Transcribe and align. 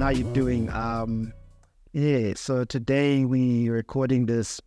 everyone. 0.00 0.14
How 0.14 0.26
you 0.26 0.32
doing? 0.32 0.70
Um, 0.70 1.32
yeah. 1.92 2.32
So 2.36 2.64
today 2.64 3.24
we 3.24 3.68
recording 3.68 4.26
this 4.26 4.60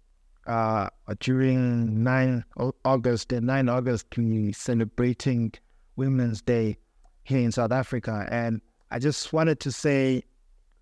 uh 0.48 0.90
during 1.20 2.04
9 2.04 2.44
August. 2.84 3.32
And 3.32 3.48
9 3.48 3.70
August 3.70 4.06
we 4.18 4.52
celebrating 4.52 5.54
Women's 5.96 6.42
Day 6.42 6.78
here 7.24 7.40
in 7.40 7.52
South 7.52 7.72
Africa, 7.72 8.28
and 8.32 8.62
I 8.90 9.00
just 9.00 9.32
wanted 9.32 9.60
to 9.62 9.72
say 9.72 10.24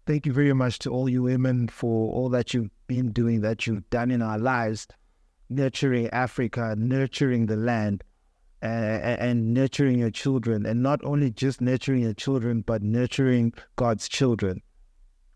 thank 0.08 0.26
you 0.26 0.34
very 0.34 0.54
much 0.54 0.80
to 0.80 0.90
all 0.90 1.10
you 1.10 1.24
women 1.24 1.68
for 1.68 2.12
all 2.14 2.30
that 2.30 2.54
you've 2.54 2.72
been 2.88 3.12
doing, 3.12 3.42
that 3.42 3.68
you've 3.68 3.88
done 3.90 4.10
in 4.10 4.22
our 4.22 4.40
lives, 4.40 4.88
nurturing 5.50 6.10
Africa, 6.10 6.76
nurturing 6.78 7.46
the 7.46 7.58
land, 7.58 8.04
uh, 8.62 8.66
and 8.66 9.54
nurturing 9.54 10.00
your 10.00 10.12
children. 10.12 10.66
And 10.66 10.84
not 10.84 11.00
only 11.04 11.32
just 11.32 11.62
nurturing 11.62 12.02
your 12.02 12.14
children, 12.14 12.62
but 12.62 12.82
nurturing 12.82 13.54
God's 13.76 14.08
children. 14.08 14.62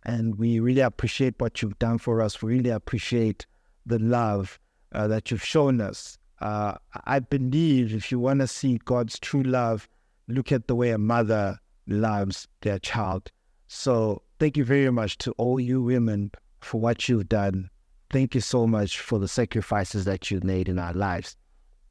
And 0.04 0.36
we 0.36 0.60
really 0.60 0.82
appreciate 0.82 1.36
what 1.38 1.62
you've 1.62 1.80
done 1.80 1.98
for 1.98 2.22
us. 2.22 2.42
We 2.42 2.58
really 2.58 2.70
appreciate 2.70 3.46
the 3.86 4.00
love 4.00 4.60
uh, 4.92 5.08
that 5.08 5.32
you've 5.32 5.44
shown 5.44 5.82
us. 5.82 6.18
Uh, 6.42 6.76
I 7.06 7.20
believe 7.20 7.94
if 7.94 8.12
you 8.12 8.20
want 8.20 8.42
to 8.42 8.48
see 8.48 8.80
God's 8.84 9.18
true 9.20 9.44
love, 9.44 9.88
look 10.28 10.52
at 10.52 10.68
the 10.68 10.76
way 10.76 10.92
a 10.92 10.98
mother 10.98 11.60
loves 11.88 12.48
their 12.62 12.80
child. 12.80 13.32
So 13.68 14.22
thank 14.40 14.58
you 14.58 14.66
very 14.66 14.92
much 14.92 15.18
to 15.20 15.32
all 15.34 15.60
you 15.60 15.82
women 15.82 16.32
for 16.60 16.80
what 16.80 17.08
you've 17.08 17.30
done. 17.30 17.70
Thank 18.12 18.36
you 18.36 18.42
so 18.42 18.68
much 18.68 19.00
for 19.00 19.20
the 19.20 19.28
sacrifices 19.28 20.06
that 20.06 20.30
you've 20.30 20.44
made 20.44 20.70
in 20.70 20.78
our 20.78 20.94
lives. 20.94 21.36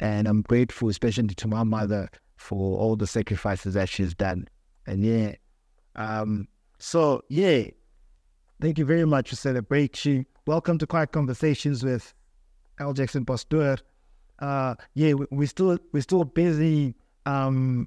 And 0.01 0.27
I'm 0.27 0.43
grateful, 0.43 0.89
especially 0.89 1.29
to 1.29 1.49
my 1.49 1.63
mother, 1.63 2.09
for 2.37 2.79
all 2.79 2.97
the 2.97 3.07
sacrifices 3.07 3.75
that 3.75 3.89
she's 3.89 4.15
done. 4.15 4.49
And 4.87 5.05
yeah, 5.05 5.35
um, 5.95 6.49
so 6.79 7.23
yeah, 7.29 7.65
thank 8.61 8.79
you 8.79 8.85
very 8.85 9.05
much 9.05 9.31
for 9.31 9.37
celebrating. 9.37 10.27
Welcome 10.47 10.79
to 10.79 10.87
Quiet 10.87 11.13
Conversations 11.13 11.85
with 11.85 12.13
L. 12.81 12.93
Jackson 12.93 13.25
Pastor. 13.25 13.79
Uh, 14.41 14.75
yeah, 14.95 15.13
we, 15.15 15.27
we're 15.31 15.47
still 15.47 15.79
we're 15.93 16.01
still 16.01 16.25
busy. 16.25 16.95
Um, 17.27 17.87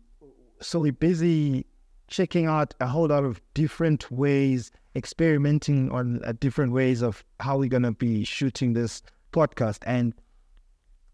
so 0.62 0.80
we're 0.80 0.94
busy 0.94 1.66
checking 2.08 2.46
out 2.46 2.74
a 2.80 2.88
whole 2.88 3.08
lot 3.08 3.26
of 3.26 3.42
different 3.54 4.10
ways, 4.10 4.72
experimenting 4.96 5.92
on 5.92 6.24
uh, 6.24 6.34
different 6.40 6.72
ways 6.72 7.02
of 7.02 7.26
how 7.42 7.58
we're 7.58 7.68
gonna 7.68 7.92
be 7.92 8.24
shooting 8.24 8.72
this 8.72 9.04
podcast, 9.34 9.80
and 9.86 10.14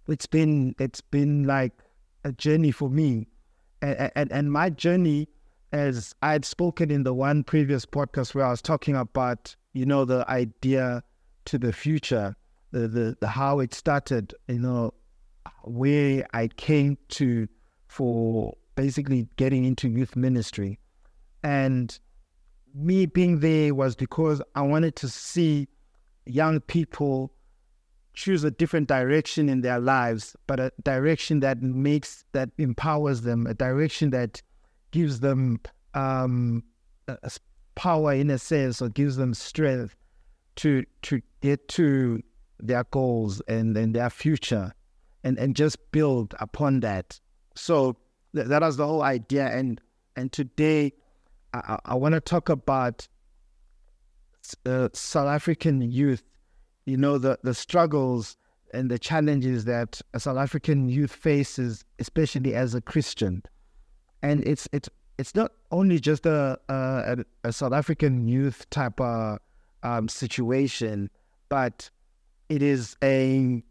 it's 0.08 0.26
been 0.26 0.76
it's 0.80 1.02
been 1.02 1.44
like 1.44 1.74
a 2.24 2.32
journey 2.32 2.72
for 2.72 2.90
me, 2.90 3.28
and 3.82 4.12
and, 4.16 4.32
and 4.32 4.52
my 4.52 4.70
journey, 4.70 5.28
as 5.72 6.14
I 6.22 6.34
had 6.34 6.46
spoken 6.46 6.92
in 6.92 7.04
the 7.04 7.14
one 7.14 7.44
previous 7.44 7.86
podcast 7.86 8.36
where 8.36 8.46
I 8.46 8.50
was 8.50 8.62
talking 8.62 8.96
about, 8.96 9.56
you 9.74 9.86
know, 9.86 10.06
the 10.06 10.30
idea 10.30 11.04
to 11.46 11.58
the 11.58 11.74
future, 11.74 12.36
the 12.72 12.88
the, 12.88 13.18
the 13.20 13.28
how 13.28 13.60
it 13.60 13.74
started, 13.74 14.34
you 14.48 14.60
know, 14.60 14.94
where 15.64 16.26
I 16.34 16.48
came 16.48 16.98
to 17.10 17.48
for 17.88 18.56
basically 18.76 19.28
getting 19.36 19.66
into 19.66 19.90
youth 19.90 20.16
ministry. 20.16 20.80
And 21.44 21.98
me 22.74 23.06
being 23.06 23.40
there 23.40 23.76
was 23.76 23.96
because 23.96 24.42
I 24.56 24.62
wanted 24.62 24.96
to 24.98 25.10
see 25.10 25.68
young 26.26 26.60
people 26.62 27.34
choose 28.14 28.44
a 28.44 28.52
different 28.52 28.88
direction 28.88 29.50
in 29.50 29.62
their 29.62 29.80
lives, 29.80 30.36
but 30.48 30.60
a 30.60 30.72
direction 30.84 31.40
that 31.42 31.62
makes, 31.62 32.26
that 32.34 32.50
empowers 32.58 33.22
them, 33.22 33.48
a 33.48 33.54
direction 33.54 34.10
that 34.12 34.42
gives 34.92 35.22
them 35.22 35.60
um, 35.94 36.64
power 37.76 38.14
in 38.14 38.30
a 38.30 38.38
sense 38.38 38.82
or 38.82 38.90
gives 38.90 39.16
them 39.16 39.34
strength 39.34 39.96
to 40.56 40.84
to 41.02 41.22
get 41.42 41.68
to 41.70 42.22
their 42.60 42.84
goals 42.92 43.42
and, 43.48 43.76
and 43.76 43.96
their 43.96 44.10
future 44.10 44.74
and, 45.24 45.38
and 45.40 45.56
just 45.56 45.78
build 45.92 46.36
upon 46.40 46.82
that. 46.82 47.20
So 47.56 47.98
th- 48.36 48.48
that 48.48 48.62
was 48.62 48.78
the 48.78 48.86
whole 48.86 49.02
idea. 49.02 49.48
And 49.48 49.82
and 50.16 50.32
today 50.32 50.94
I, 51.54 51.80
I 51.86 51.96
want 51.96 52.14
to 52.14 52.22
talk 52.22 52.50
about 52.50 53.08
uh, 54.66 54.90
South 54.94 55.28
African 55.28 55.82
youth, 55.82 56.24
you 56.86 56.98
know, 56.98 57.18
the, 57.18 57.38
the 57.44 57.54
struggles 57.54 58.38
and 58.74 58.90
the 58.90 59.00
challenges 59.00 59.66
that 59.66 60.02
a 60.14 60.20
South 60.20 60.38
African 60.38 60.90
youth 60.90 61.12
faces, 61.12 61.84
especially 62.00 62.56
as 62.56 62.74
a 62.74 62.82
Christian. 62.82 63.44
And 64.24 64.46
it's 64.48 64.68
it's 64.72 64.90
it's 65.18 65.36
not 65.36 65.52
only 65.72 66.00
just 66.00 66.26
a 66.26 66.60
a, 66.70 67.18
a 67.44 67.52
South 67.52 67.74
African 67.74 68.28
youth 68.28 68.70
type 68.70 69.00
of 69.00 69.40
um, 69.84 70.08
situation, 70.08 71.10
but 71.50 71.90
it 72.50 72.62
is 72.62 72.96
a 73.04 73.64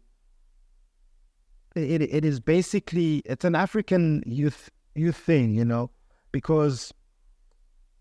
it 1.75 2.01
it 2.01 2.25
is 2.25 2.39
basically 2.39 3.21
it's 3.25 3.45
an 3.45 3.55
African 3.55 4.23
youth 4.25 4.69
youth 4.95 5.17
thing, 5.17 5.55
you 5.55 5.65
know, 5.65 5.89
because 6.31 6.93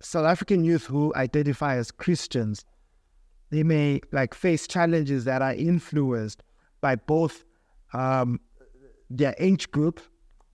South 0.00 0.26
African 0.26 0.64
youth 0.64 0.86
who 0.86 1.12
identify 1.14 1.76
as 1.76 1.90
Christians, 1.90 2.64
they 3.50 3.62
may 3.62 4.00
like 4.12 4.34
face 4.34 4.66
challenges 4.66 5.24
that 5.24 5.42
are 5.42 5.54
influenced 5.54 6.42
by 6.80 6.96
both 6.96 7.44
um, 7.92 8.40
their 9.08 9.34
age 9.38 9.70
group 9.70 10.00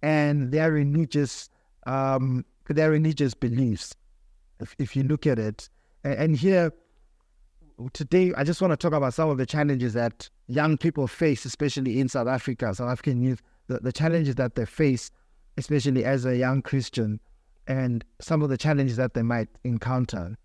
and 0.03 0.51
their 0.51 0.73
religious 0.73 1.51
um, 1.87 2.45
their 2.69 2.91
religious 2.91 3.35
beliefs. 3.35 3.95
If, 4.59 4.75
if 4.79 4.97
you 4.97 5.03
look 5.05 5.27
at 5.27 5.39
it, 5.39 5.69
and, 6.03 6.15
and 6.15 6.37
here 6.37 6.73
today, 7.93 8.33
I 8.37 8.45
just 8.45 8.61
want 8.61 8.73
to 8.73 8.77
talk 8.77 8.97
about 8.97 9.15
some 9.15 9.29
of 9.29 9.39
the 9.39 9.47
challenges 9.47 9.93
that 9.93 10.29
young 10.49 10.79
people 10.79 11.07
face, 11.07 11.45
especially 11.45 12.01
in 12.01 12.09
South 12.09 12.27
Africa, 12.27 12.75
South 12.75 12.91
African 12.91 13.21
youth, 13.21 13.43
the, 13.69 13.79
the 13.79 13.93
challenges 13.93 14.35
that 14.37 14.55
they 14.55 14.65
face, 14.65 15.11
especially 15.57 16.05
as 16.05 16.25
a 16.25 16.37
young 16.37 16.63
Christian 16.63 17.21
and 17.67 18.05
some 18.21 18.43
of 18.43 18.49
the 18.49 18.57
challenges 18.57 18.97
that 18.97 19.15
they 19.15 19.23
might 19.23 19.49
encounter. 19.65 20.37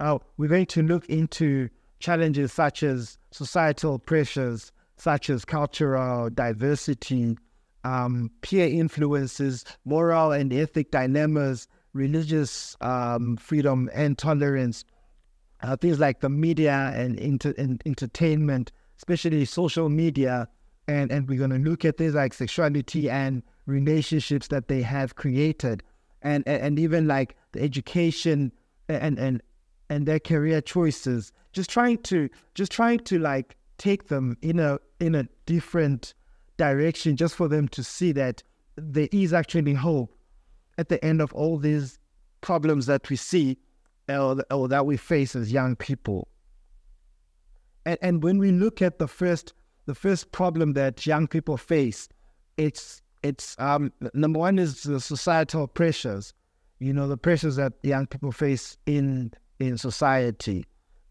Now, 0.00 0.20
we're 0.36 0.48
going 0.48 0.66
to 0.66 0.82
look 0.82 1.06
into 1.08 1.68
challenges 1.98 2.52
such 2.52 2.82
as 2.82 3.18
societal 3.30 3.98
pressures, 3.98 4.72
such 4.96 5.30
as 5.30 5.44
cultural 5.44 6.30
diversity, 6.30 7.36
um, 7.84 8.30
peer 8.40 8.68
influences, 8.68 9.64
moral 9.84 10.32
and 10.32 10.52
ethic 10.52 10.90
dilemmas, 10.90 11.66
religious 11.92 12.76
um, 12.80 13.36
freedom 13.36 13.90
and 13.92 14.16
tolerance, 14.16 14.84
uh, 15.62 15.76
things 15.76 15.98
like 15.98 16.20
the 16.20 16.28
media 16.28 16.92
and, 16.94 17.18
inter- 17.18 17.54
and 17.58 17.82
entertainment, 17.86 18.70
especially 18.96 19.44
social 19.44 19.88
media. 19.88 20.48
And, 20.86 21.10
and 21.10 21.28
we're 21.28 21.38
going 21.38 21.50
to 21.50 21.70
look 21.70 21.84
at 21.84 21.98
things 21.98 22.14
like 22.14 22.32
sexuality 22.32 23.10
and 23.10 23.42
relationships 23.66 24.48
that 24.48 24.68
they 24.68 24.80
have 24.82 25.16
created 25.16 25.82
and, 26.22 26.42
and, 26.46 26.62
and 26.62 26.78
even 26.78 27.06
like 27.06 27.36
the 27.52 27.62
education 27.62 28.52
and, 28.88 29.18
and, 29.18 29.42
and 29.90 30.06
their 30.06 30.20
career 30.20 30.60
choices, 30.60 31.32
just 31.52 31.70
trying 31.70 31.98
to, 31.98 32.28
just 32.54 32.72
trying 32.72 32.98
to 33.00 33.18
like 33.18 33.56
take 33.78 34.08
them 34.08 34.36
in 34.42 34.58
a, 34.58 34.78
in 35.00 35.14
a 35.14 35.28
different 35.46 36.14
direction 36.56 37.16
just 37.16 37.34
for 37.34 37.48
them 37.48 37.68
to 37.68 37.82
see 37.84 38.12
that 38.12 38.42
there 38.76 39.08
is 39.12 39.32
actually 39.32 39.74
hope 39.74 40.14
at 40.76 40.88
the 40.88 41.02
end 41.04 41.20
of 41.20 41.32
all 41.32 41.58
these 41.58 41.98
problems 42.40 42.86
that 42.86 43.08
we 43.08 43.16
see 43.16 43.56
or, 44.08 44.42
or 44.50 44.68
that 44.68 44.86
we 44.86 44.96
face 44.96 45.34
as 45.36 45.52
young 45.52 45.76
people. 45.76 46.28
And, 47.84 47.98
and 48.02 48.22
when 48.22 48.38
we 48.38 48.52
look 48.52 48.82
at 48.82 48.98
the 48.98 49.08
first 49.08 49.54
the 49.86 49.94
first 49.94 50.32
problem 50.32 50.74
that 50.74 51.06
young 51.06 51.26
people 51.26 51.56
face, 51.56 52.08
it's 52.58 53.00
it's 53.22 53.56
um, 53.58 53.92
number 54.12 54.38
one 54.38 54.58
is 54.58 54.82
the 54.82 55.00
societal 55.00 55.66
pressures, 55.66 56.34
you 56.78 56.92
know, 56.92 57.08
the 57.08 57.16
pressures 57.16 57.56
that 57.56 57.72
young 57.82 58.06
people 58.06 58.30
face 58.30 58.76
in 58.84 59.32
in 59.60 59.78
society, 59.78 60.64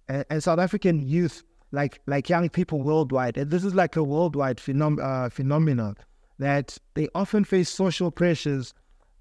and, 0.07 0.25
and 0.29 0.43
South 0.43 0.59
African 0.59 1.07
youth, 1.07 1.43
like 1.71 2.01
like 2.07 2.29
young 2.29 2.49
people 2.49 2.81
worldwide, 2.81 3.37
and 3.37 3.51
this 3.51 3.63
is 3.63 3.75
like 3.75 3.95
a 3.95 4.03
worldwide 4.03 4.57
phenom- 4.57 5.01
uh, 5.03 5.29
phenomenon 5.29 5.95
that 6.39 6.77
they 6.93 7.07
often 7.15 7.43
face 7.43 7.69
social 7.69 8.11
pressures 8.11 8.73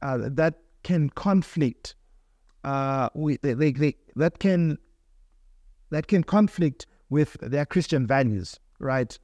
uh, 0.02 0.18
that 0.22 0.54
can 0.82 1.10
conflict 1.10 1.94
uh, 2.64 3.08
with 3.14 3.40
they, 3.42 3.54
they, 3.54 3.72
they, 3.72 3.96
that 4.16 4.38
can 4.38 4.78
that 5.90 6.06
can 6.08 6.22
conflict 6.22 6.86
with 7.10 7.36
their 7.40 7.64
Christian 7.64 8.06
values, 8.06 8.58
right? 8.80 9.18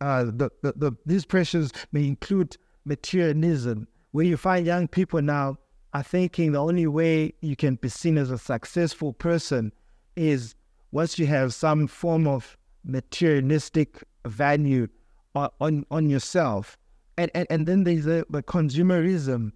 Uh, 0.00 0.24
the, 0.24 0.50
the, 0.62 0.72
the, 0.76 0.92
these 1.06 1.24
pressures 1.24 1.70
may 1.92 2.04
include 2.06 2.56
materialism, 2.84 3.86
where 4.10 4.26
you 4.26 4.36
find 4.36 4.66
young 4.66 4.88
people 4.88 5.22
now 5.22 5.56
are 5.94 6.02
thinking 6.02 6.52
the 6.52 6.58
only 6.58 6.88
way 6.88 7.32
you 7.40 7.54
can 7.54 7.76
be 7.76 7.88
seen 7.88 8.18
as 8.18 8.30
a 8.30 8.38
successful 8.38 9.12
person 9.12 9.72
is 10.16 10.56
once 10.90 11.18
you 11.18 11.26
have 11.26 11.54
some 11.54 11.86
form 11.86 12.26
of 12.26 12.56
materialistic 12.84 14.02
value 14.26 14.88
on, 15.34 15.86
on, 15.90 16.10
yourself. 16.10 16.76
And, 17.16 17.30
and, 17.34 17.46
and 17.48 17.66
then 17.66 17.84
there's 17.84 18.06
a, 18.06 18.24
the 18.28 18.42
consumerism, 18.42 19.52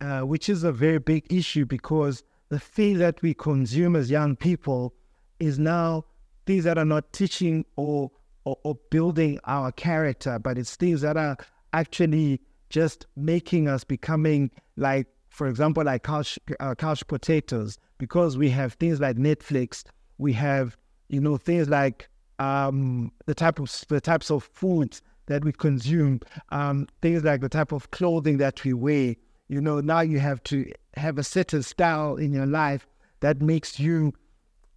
uh, 0.00 0.20
which 0.20 0.48
is 0.48 0.64
a 0.64 0.72
very 0.72 0.98
big 0.98 1.32
issue 1.32 1.64
because 1.64 2.22
the 2.48 2.58
thing 2.58 2.98
that 2.98 3.22
we 3.22 3.34
consume 3.34 3.96
as 3.96 4.10
young 4.10 4.36
people 4.36 4.94
is 5.40 5.58
now 5.58 6.04
things 6.46 6.64
that 6.64 6.78
are 6.78 6.84
not 6.84 7.12
teaching 7.12 7.64
or, 7.76 8.10
or, 8.44 8.56
or 8.62 8.76
building 8.90 9.38
our 9.44 9.72
character, 9.72 10.38
but 10.38 10.58
it's 10.58 10.76
things 10.76 11.00
that 11.00 11.16
are 11.16 11.36
actually 11.72 12.40
just 12.70 13.06
making 13.16 13.68
us 13.68 13.84
becoming 13.84 14.50
like, 14.76 15.06
for 15.36 15.46
example, 15.48 15.84
like 15.84 16.02
couch, 16.02 16.38
uh, 16.60 16.74
couch 16.74 17.06
potatoes, 17.06 17.76
because 17.98 18.38
we 18.38 18.48
have 18.48 18.72
things 18.72 19.00
like 19.00 19.16
Netflix, 19.16 19.84
we 20.16 20.32
have, 20.32 20.78
you 21.08 21.20
know, 21.20 21.36
things 21.36 21.68
like 21.68 22.08
um, 22.38 23.12
the 23.26 23.34
type 23.34 23.58
of 23.58 23.70
the 23.88 24.00
types 24.00 24.30
of 24.30 24.44
foods 24.44 25.02
that 25.26 25.44
we 25.44 25.52
consume, 25.52 26.20
um, 26.52 26.88
things 27.02 27.22
like 27.22 27.42
the 27.42 27.50
type 27.50 27.72
of 27.72 27.90
clothing 27.90 28.38
that 28.38 28.64
we 28.64 28.72
wear. 28.72 29.14
You 29.48 29.60
know, 29.60 29.80
now 29.80 30.00
you 30.00 30.18
have 30.20 30.42
to 30.44 30.72
have 30.96 31.18
a 31.18 31.22
certain 31.22 31.62
style 31.62 32.16
in 32.16 32.32
your 32.32 32.46
life 32.46 32.86
that 33.20 33.42
makes 33.42 33.78
you 33.78 34.14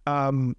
um, 0.06 0.54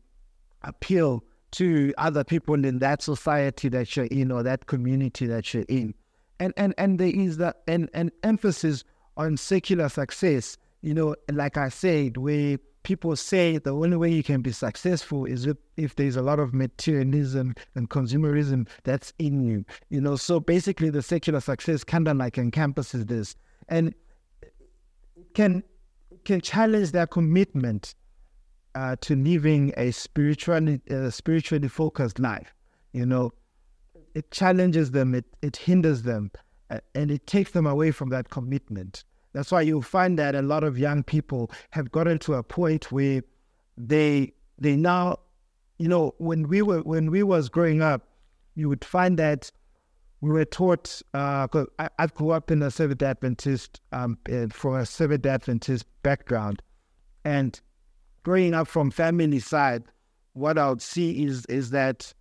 appeal 0.63 1.23
to 1.51 1.93
other 1.99 2.23
people 2.23 2.65
in 2.65 2.79
that 2.79 3.03
society 3.03 3.69
that 3.69 3.95
you're 3.95 4.05
in 4.07 4.31
or 4.31 4.41
that 4.41 4.65
community 4.65 5.27
that 5.27 5.53
you're 5.53 5.65
in. 5.69 5.93
And 6.39 6.55
and 6.57 6.73
and 6.79 6.97
there 6.97 7.13
is 7.13 7.37
that 7.37 7.61
an, 7.67 7.87
an 7.93 8.11
emphasis 8.23 8.83
on 9.17 9.37
secular 9.37 9.89
success. 9.89 10.57
You 10.81 10.93
know, 10.93 11.15
like 11.31 11.57
I 11.57 11.69
said, 11.69 12.17
where 12.17 12.57
people 12.83 13.15
say 13.15 13.57
the 13.57 13.71
only 13.71 13.97
way 13.97 14.11
you 14.11 14.23
can 14.23 14.41
be 14.41 14.51
successful 14.51 15.25
is 15.25 15.45
if, 15.45 15.57
if 15.77 15.95
there's 15.95 16.15
a 16.15 16.21
lot 16.21 16.39
of 16.39 16.53
materialism 16.53 17.53
and 17.75 17.89
consumerism 17.89 18.67
that's 18.83 19.13
in 19.19 19.41
you. 19.41 19.65
You 19.89 20.01
know, 20.01 20.15
so 20.15 20.39
basically 20.39 20.89
the 20.89 21.01
secular 21.01 21.39
success 21.39 21.83
kind 21.83 22.07
of 22.07 22.17
like 22.17 22.37
encompasses 22.37 23.05
this 23.05 23.35
and 23.69 23.93
can 25.33 25.63
can 26.23 26.41
challenge 26.41 26.91
their 26.91 27.07
commitment 27.07 27.95
uh, 28.75 28.95
to 29.01 29.15
living 29.15 29.73
a 29.77 29.91
spiritually 29.91 30.81
uh, 30.89 31.09
spiritually 31.09 31.67
focused 31.67 32.19
life. 32.19 32.53
You 32.93 33.05
know, 33.05 33.31
it 34.13 34.31
challenges 34.31 34.91
them, 34.91 35.15
it 35.15 35.25
it 35.41 35.57
hinders 35.57 36.03
them, 36.03 36.31
and 36.95 37.11
it 37.11 37.27
takes 37.27 37.51
them 37.51 37.65
away 37.65 37.91
from 37.91 38.09
that 38.09 38.29
commitment. 38.29 39.03
That's 39.33 39.51
why 39.51 39.61
you'll 39.61 39.81
find 39.81 40.19
that 40.19 40.35
a 40.35 40.41
lot 40.41 40.63
of 40.63 40.77
young 40.77 41.03
people 41.03 41.51
have 41.71 41.91
gotten 41.91 42.19
to 42.19 42.35
a 42.35 42.43
point 42.43 42.91
where 42.91 43.23
they 43.77 44.33
they 44.57 44.75
now, 44.75 45.17
you 45.79 45.87
know, 45.87 46.13
when 46.17 46.47
we 46.47 46.61
were 46.61 46.81
when 46.81 47.09
we 47.11 47.23
was 47.23 47.49
growing 47.49 47.81
up, 47.81 48.07
you 48.55 48.69
would 48.69 48.85
find 48.85 49.17
that 49.19 49.51
we 50.19 50.29
were 50.29 50.45
taught. 50.45 51.01
Uh, 51.13 51.47
I, 51.79 51.89
I 51.97 52.07
grew 52.07 52.31
up 52.31 52.51
in 52.51 52.61
a 52.61 52.69
Seventh 52.69 53.01
Adventist 53.01 53.81
um, 53.91 54.17
from 54.51 54.75
a 54.75 54.85
Seventh 54.85 55.25
Adventist 55.25 55.85
background, 56.03 56.61
and 57.23 57.59
growing 58.23 58.53
up 58.53 58.67
from 58.67 58.91
family 58.91 59.39
side, 59.39 59.83
what 60.33 60.57
I 60.57 60.69
would 60.69 60.81
see 60.81 61.23
is 61.23 61.45
is 61.47 61.71
that 61.71 62.13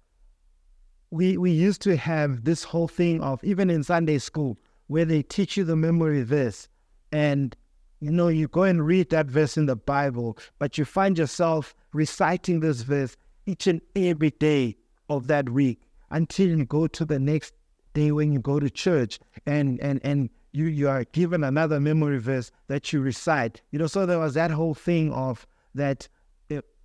we 1.11 1.37
we 1.37 1.51
used 1.51 1.83
to 1.83 1.97
have 1.97 2.45
this 2.45 2.65
whole 2.65 2.89
thing 2.89 3.21
of 3.23 3.43
even 3.45 3.71
in 3.71 3.83
Sunday 3.83 4.19
school 4.19 4.59
where 4.87 5.05
they 5.05 5.23
teach 5.23 5.57
you 5.57 5.65
the 5.65 5.77
memory 5.77 6.23
verse 6.23 6.69
and 7.13 7.57
you 8.01 8.11
know, 8.11 8.29
you 8.29 8.49
go 8.49 8.63
and 8.63 8.85
read 8.85 9.11
that 9.11 9.27
verse 9.27 9.59
in 9.59 9.67
the 9.67 9.77
Bible, 9.77 10.39
but 10.59 10.79
you 10.79 10.87
find 10.87 11.19
yourself 11.19 11.75
reciting 11.93 12.61
this 12.61 12.81
verse 12.81 13.17
each 13.45 13.67
and 13.67 13.83
every 13.95 14.31
day 14.31 14.77
of 15.11 15.27
that 15.27 15.51
week 15.51 15.83
until 16.11 16.49
you 16.49 16.65
go 16.65 16.87
to 16.87 17.05
the 17.05 17.19
next 17.19 17.53
day 17.93 18.11
when 18.11 18.33
you 18.33 18.41
go 18.41 18.59
to 18.59 18.71
church 18.71 19.19
and 19.47 19.81
and 19.81 20.01
and 20.03 20.31
you 20.53 20.67
you 20.67 20.89
are 20.89 21.05
given 21.05 21.45
another 21.45 21.79
memory 21.79 22.19
verse 22.19 22.51
that 22.69 22.93
you 22.93 23.01
recite. 23.01 23.61
You 23.71 23.79
know, 23.79 23.87
so 23.87 24.07
there 24.07 24.19
was 24.19 24.35
that 24.35 24.51
whole 24.51 24.75
thing 24.75 25.13
of 25.13 25.47
that 25.75 26.09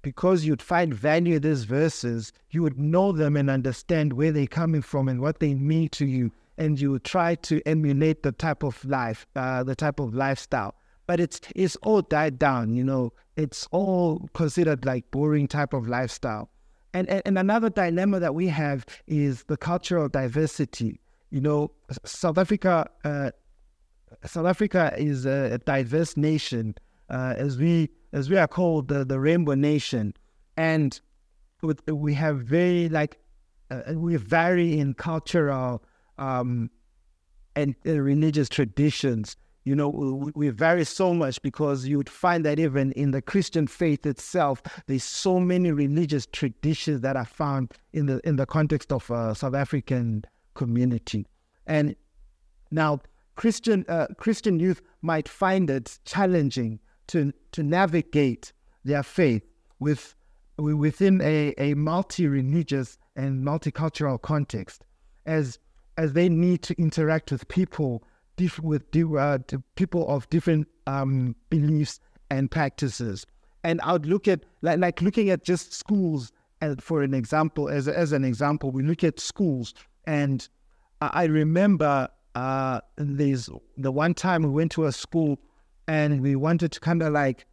because 0.06 0.46
you'd 0.46 0.62
find 0.62 0.94
value 0.94 1.38
in 1.38 1.42
these 1.42 1.63
verses, 1.63 2.31
you 2.52 2.62
would 2.62 2.78
know 2.78 3.12
them 3.12 3.36
and 3.36 3.50
understand 3.50 4.13
where 4.13 4.31
they're 4.31 4.46
coming 4.46 4.84
from 4.84 5.07
and 5.07 5.19
what 5.19 5.40
they 5.40 5.56
mean 5.56 5.90
to 5.90 6.06
you 6.06 6.31
and 6.60 6.80
you 6.80 6.92
would 6.92 7.04
try 7.04 7.34
to 7.34 7.60
emulate 7.66 8.22
the 8.22 8.31
type 8.31 8.62
of 8.62 8.86
life, 8.86 9.25
uh, 9.36 9.63
the 9.63 9.74
type 9.74 10.00
of 10.00 10.13
lifestyle. 10.13 10.75
But 11.07 11.19
it's 11.19 11.42
it's 11.56 11.75
all 11.78 12.04
died 12.04 12.38
down, 12.38 12.75
you 12.75 12.84
know. 12.84 13.13
It's 13.36 13.68
all 13.72 14.30
considered 14.36 14.86
like 14.86 15.10
boring 15.10 15.48
type 15.48 15.74
of 15.74 15.88
lifestyle. 15.88 16.51
And, 16.94 17.10
and, 17.10 17.24
and 17.25 17.40
another 17.40 17.72
dilemma 17.72 18.19
that 18.19 18.36
we 18.36 18.48
have 18.50 18.86
is 19.08 19.44
the 19.46 19.58
cultural 19.58 20.08
diversity. 20.08 21.01
You 21.31 21.42
know, 21.42 21.72
South 22.04 22.38
Africa, 22.38 22.88
uh, 23.04 23.31
South 24.24 24.46
Africa 24.46 24.94
is 24.98 25.25
a, 25.25 25.54
a 25.54 25.58
diverse 25.58 26.16
nation, 26.16 26.75
uh, 27.10 27.34
as 27.38 27.58
we 27.58 27.90
as 28.16 28.30
we 28.30 28.38
are 28.38 28.48
called 28.48 28.88
the, 28.88 29.04
the 29.04 29.20
Rainbow 29.20 29.56
Nation, 29.56 30.14
and 30.56 31.00
with, 31.62 31.86
we 31.92 32.14
have 32.14 32.40
very 32.40 32.88
like 32.88 33.20
uh, 33.70 33.82
we 33.94 34.16
vary 34.16 34.80
in 34.80 34.94
cultural 34.94 35.84
um, 36.18 36.72
and 37.58 37.76
uh, 37.86 38.00
religious 38.00 38.48
traditions. 38.48 39.36
You 39.66 39.76
know, 39.76 39.90
we, 39.90 40.32
we 40.34 40.50
vary 40.50 40.86
so 40.86 41.14
much 41.14 41.42
because 41.42 41.88
you 41.88 41.98
would 41.98 42.10
find 42.10 42.46
that 42.46 42.58
even 42.58 42.94
in 42.94 43.12
the 43.12 43.22
Christian 43.22 43.68
faith 43.68 44.06
itself, 44.06 44.62
there's 44.88 45.04
so 45.04 45.40
many 45.40 45.72
religious 45.72 46.26
traditions 46.26 47.02
that 47.02 47.18
are 47.18 47.26
found 47.26 47.74
in 47.92 48.06
the 48.06 48.22
in 48.26 48.38
the 48.38 48.46
context 48.46 48.94
of 48.94 49.10
a 49.12 49.36
South 49.36 49.56
African 49.56 50.24
community. 50.54 51.28
And 51.68 51.98
now, 52.72 53.02
Christian 53.36 53.84
uh, 53.90 54.08
Christian 54.18 54.58
youth 54.58 54.82
might 55.02 55.28
find 55.28 55.70
it 55.70 56.00
challenging 56.06 56.80
to 57.07 57.34
to 57.52 57.63
navigate 57.63 58.54
their 58.84 59.04
faith 59.04 59.44
with 59.80 60.16
within 60.57 61.22
a, 61.22 61.54
a 61.57 61.74
multi-religious 61.74 62.98
and 63.16 63.44
multicultural 63.44 64.22
context 64.22 64.84
as 65.25 65.60
as 65.98 66.13
they 66.13 66.30
need 66.30 66.62
to 66.62 66.74
interact 66.78 67.31
with 67.31 67.48
people 67.48 68.04
diff- 68.36 68.60
with 68.60 68.84
uh, 68.96 69.40
people 69.75 70.07
of 70.07 70.30
different 70.30 70.68
um, 70.88 71.36
beliefs 71.50 72.00
and 72.30 72.52
practices. 72.52 73.25
And 73.63 73.81
I 73.81 73.94
would 73.94 74.06
look 74.06 74.28
at 74.28 74.46
like, 74.62 74.80
like 74.80 75.01
looking 75.01 75.30
at 75.30 75.44
just 75.44 75.74
schools 75.74 76.31
as, 76.62 76.75
for 76.80 77.01
an 77.01 77.13
example, 77.13 77.69
as 77.69 77.88
as 77.88 78.12
an 78.12 78.24
example, 78.24 78.72
we 78.72 78.84
look 78.84 79.03
at 79.03 79.20
schools, 79.20 79.74
and 80.06 80.48
I 81.01 81.25
remember 81.25 82.08
uh, 82.36 82.82
there's 82.98 83.50
the 83.77 83.91
one 83.91 84.13
time 84.13 84.44
we 84.44 84.50
went 84.50 84.72
to 84.74 84.86
a 84.86 84.91
school, 84.91 85.39
and 85.88 86.22
we 86.22 86.36
wanted 86.36 86.72
to 86.72 86.80
kind 86.80 87.01
of 87.01 87.13
like 87.13 87.46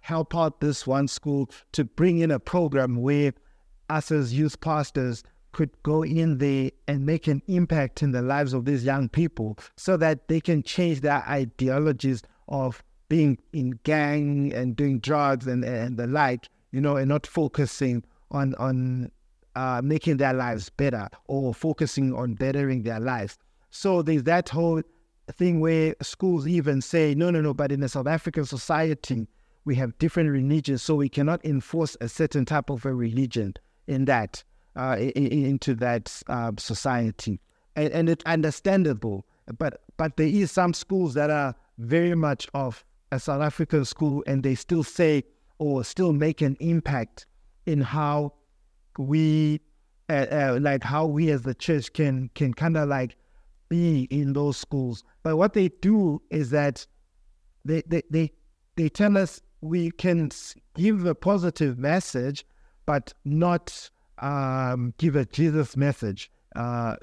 help 0.00 0.36
out 0.36 0.60
this 0.60 0.86
one 0.86 1.08
school 1.08 1.50
to 1.72 1.84
bring 1.84 2.18
in 2.18 2.30
a 2.30 2.38
program 2.38 2.96
where 3.02 3.32
us 3.88 4.10
as 4.10 4.32
youth 4.32 4.60
pastors 4.60 5.22
could 5.52 5.70
go 5.82 6.02
in 6.04 6.38
there 6.38 6.70
and 6.86 7.06
make 7.06 7.26
an 7.26 7.42
impact 7.48 8.02
in 8.02 8.12
the 8.12 8.22
lives 8.22 8.52
of 8.52 8.64
these 8.66 8.84
young 8.84 9.08
people 9.08 9.58
so 9.76 9.96
that 9.96 10.28
they 10.28 10.40
can 10.40 10.62
change 10.62 11.00
their 11.00 11.24
ideologies 11.28 12.22
of 12.48 12.82
being 13.08 13.38
in 13.52 13.70
gang 13.84 14.52
and 14.52 14.76
doing 14.76 14.98
drugs 14.98 15.46
and, 15.46 15.64
and 15.64 15.96
the 15.96 16.06
like, 16.06 16.48
you 16.72 16.80
know, 16.80 16.96
and 16.96 17.08
not 17.08 17.26
focusing 17.26 18.04
on 18.30 18.54
on 18.56 19.10
uh, 19.54 19.80
making 19.82 20.18
their 20.18 20.34
lives 20.34 20.68
better 20.68 21.08
or 21.26 21.54
focusing 21.54 22.14
on 22.14 22.34
bettering 22.34 22.82
their 22.82 23.00
lives. 23.00 23.38
So 23.70 24.02
there's 24.02 24.24
that 24.24 24.48
whole 24.50 24.82
thing 25.32 25.60
where 25.60 25.94
schools 26.02 26.46
even 26.46 26.80
say, 26.80 27.14
no, 27.14 27.30
no, 27.30 27.40
no, 27.40 27.52
but 27.54 27.72
in 27.72 27.82
a 27.82 27.88
South 27.88 28.06
African 28.06 28.44
society, 28.44 29.26
we 29.64 29.74
have 29.74 29.98
different 29.98 30.30
religions, 30.30 30.82
so 30.82 30.94
we 30.94 31.08
cannot 31.08 31.44
enforce 31.44 31.96
a 32.00 32.08
certain 32.08 32.44
type 32.44 32.70
of 32.70 32.84
a 32.84 32.94
religion 32.94 33.54
in 33.86 34.04
that 34.06 34.42
uh, 34.76 34.96
into 34.98 35.74
that 35.74 36.22
uh, 36.28 36.52
society, 36.58 37.40
and, 37.74 37.92
and 37.92 38.08
it's 38.08 38.24
understandable. 38.24 39.26
But 39.58 39.80
but 39.96 40.16
there 40.16 40.28
is 40.28 40.50
some 40.52 40.72
schools 40.72 41.14
that 41.14 41.30
are 41.30 41.54
very 41.78 42.14
much 42.14 42.48
of 42.54 42.84
a 43.10 43.18
South 43.18 43.42
African 43.42 43.84
school, 43.84 44.22
and 44.26 44.42
they 44.42 44.54
still 44.54 44.84
say 44.84 45.24
or 45.58 45.82
still 45.82 46.12
make 46.12 46.42
an 46.42 46.56
impact 46.60 47.26
in 47.64 47.80
how 47.80 48.34
we, 48.98 49.60
uh, 50.08 50.26
uh 50.30 50.58
like 50.60 50.84
how 50.84 51.06
we 51.06 51.30
as 51.30 51.42
the 51.42 51.54
church 51.54 51.92
can 51.92 52.30
can 52.34 52.54
kind 52.54 52.76
of 52.76 52.88
like 52.88 53.16
be 53.68 54.04
in 54.10 54.32
those 54.32 54.56
schools. 54.56 55.04
But 55.22 55.36
what 55.36 55.52
they 55.52 55.68
do 55.68 56.22
is 56.30 56.50
that 56.50 56.86
they 57.64 57.82
they 57.86 58.02
they, 58.10 58.32
they 58.76 58.88
tell 58.88 59.16
us 59.16 59.40
we 59.60 59.90
can 59.90 60.30
give 60.74 61.06
a 61.06 61.14
positive 61.14 61.78
message, 61.78 62.46
but 62.84 63.12
not 63.24 63.90
um, 64.18 64.94
give 64.98 65.16
a 65.16 65.24
Jesus 65.24 65.76
message 65.76 66.30
uh, 66.54 66.96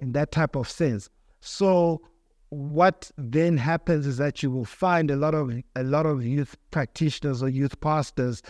in 0.00 0.12
that 0.12 0.32
type 0.32 0.56
of 0.56 0.68
sense. 0.68 1.08
So 1.40 2.02
what 2.50 3.10
then 3.16 3.56
happens 3.56 4.06
is 4.06 4.18
that 4.18 4.42
you 4.42 4.50
will 4.50 4.64
find 4.64 5.10
a 5.10 5.16
lot 5.16 5.34
of 5.34 5.52
a 5.74 5.82
lot 5.82 6.06
of 6.06 6.24
youth 6.24 6.56
practitioners 6.70 7.42
or 7.42 7.48
youth 7.48 7.80
pastors 7.80 8.42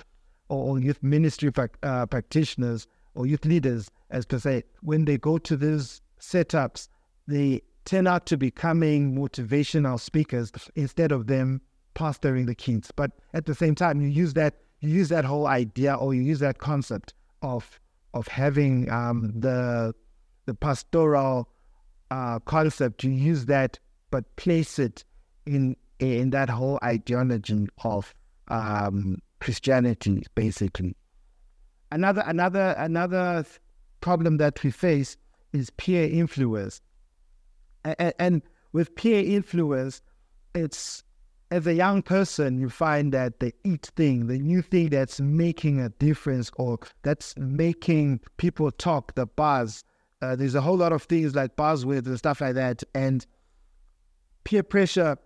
or, 0.48 0.78
youth 0.78 1.02
ministry 1.02 1.50
uh, 1.82 2.06
practitioners 2.06 2.86
or 3.14 3.26
youth 3.26 3.44
leaders, 3.44 3.90
as 4.10 4.24
per 4.24 4.38
se, 4.38 4.62
when 4.80 5.04
they 5.04 5.18
go 5.18 5.38
to 5.38 5.56
these 5.56 6.00
setups, 6.20 6.88
they 7.26 7.62
turn 7.84 8.06
out 8.06 8.26
to 8.26 8.36
becoming 8.36 9.14
motivational 9.16 9.98
speakers 9.98 10.52
instead 10.74 11.12
of 11.12 11.26
them 11.26 11.60
pastoring 11.94 12.46
the 12.46 12.54
kids. 12.54 12.90
But 12.94 13.12
at 13.32 13.46
the 13.46 13.54
same 13.54 13.74
time, 13.74 14.00
you 14.00 14.08
use 14.08 14.34
that 14.34 14.54
you 14.80 14.90
use 14.90 15.08
that 15.08 15.24
whole 15.24 15.46
idea 15.46 15.94
or 15.94 16.14
you 16.14 16.22
use 16.22 16.40
that 16.40 16.58
concept 16.58 17.14
of 17.42 17.80
of 18.14 18.28
having 18.28 18.90
um, 18.90 19.32
the 19.34 19.94
the 20.46 20.54
pastoral 20.54 21.48
uh, 22.10 22.38
concept. 22.40 23.04
You 23.04 23.10
use 23.10 23.46
that, 23.46 23.78
but 24.10 24.36
place 24.36 24.78
it 24.78 25.04
in 25.46 25.76
in 25.98 26.30
that 26.30 26.50
whole 26.50 26.78
ideology 26.82 27.66
of 27.82 28.14
um, 28.48 29.20
Christianity, 29.40 30.24
basically. 30.34 30.94
Another 31.90 32.22
another 32.26 32.74
another 32.78 33.44
problem 34.00 34.36
that 34.38 34.62
we 34.62 34.70
face 34.70 35.16
is 35.52 35.70
peer 35.70 36.08
influence, 36.08 36.80
and, 37.98 38.14
and 38.18 38.42
with 38.72 38.94
peer 38.94 39.24
influence, 39.24 40.02
it's 40.54 41.02
as 41.50 41.66
a 41.66 41.74
young 41.74 42.02
person, 42.02 42.58
you 42.58 42.68
find 42.68 43.12
that 43.12 43.38
the 43.38 43.54
it 43.64 43.92
thing, 43.96 44.26
the 44.26 44.38
new 44.38 44.62
thing 44.62 44.88
that's 44.88 45.20
making 45.20 45.80
a 45.80 45.88
difference 45.90 46.50
or 46.56 46.78
that's 47.02 47.36
making 47.36 48.20
people 48.36 48.70
talk, 48.72 49.14
the 49.14 49.26
buzz. 49.26 49.84
Uh, 50.22 50.34
there's 50.34 50.54
a 50.54 50.60
whole 50.60 50.76
lot 50.76 50.92
of 50.92 51.02
things 51.04 51.34
like 51.34 51.54
buzzwords 51.56 52.06
and 52.06 52.18
stuff 52.18 52.40
like 52.40 52.54
that. 52.54 52.82
And 52.94 53.24
peer 54.44 54.62
pressure 54.62 55.16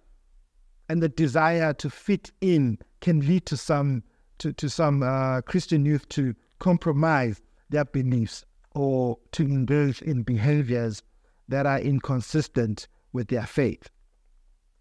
and 0.89 1.03
the 1.03 1.09
desire 1.09 1.73
to 1.75 1.89
fit 1.89 2.31
in 2.41 2.79
can 3.01 3.21
lead 3.21 3.47
to 3.47 3.57
some 3.57 4.03
to, 4.39 4.53
to 4.55 4.69
some 4.69 5.03
uh, 5.03 5.41
Christian 5.43 5.85
youth 5.85 6.09
to 6.11 6.35
compromise 6.59 7.41
their 7.69 7.85
beliefs 7.85 8.45
or 8.75 9.19
to 9.33 9.43
engage 9.43 10.03
in 10.03 10.23
behaviors 10.23 11.03
that 11.51 11.67
are 11.67 11.79
inconsistent 11.79 12.89
with 13.13 13.29
their 13.29 13.47
faith. 13.47 13.91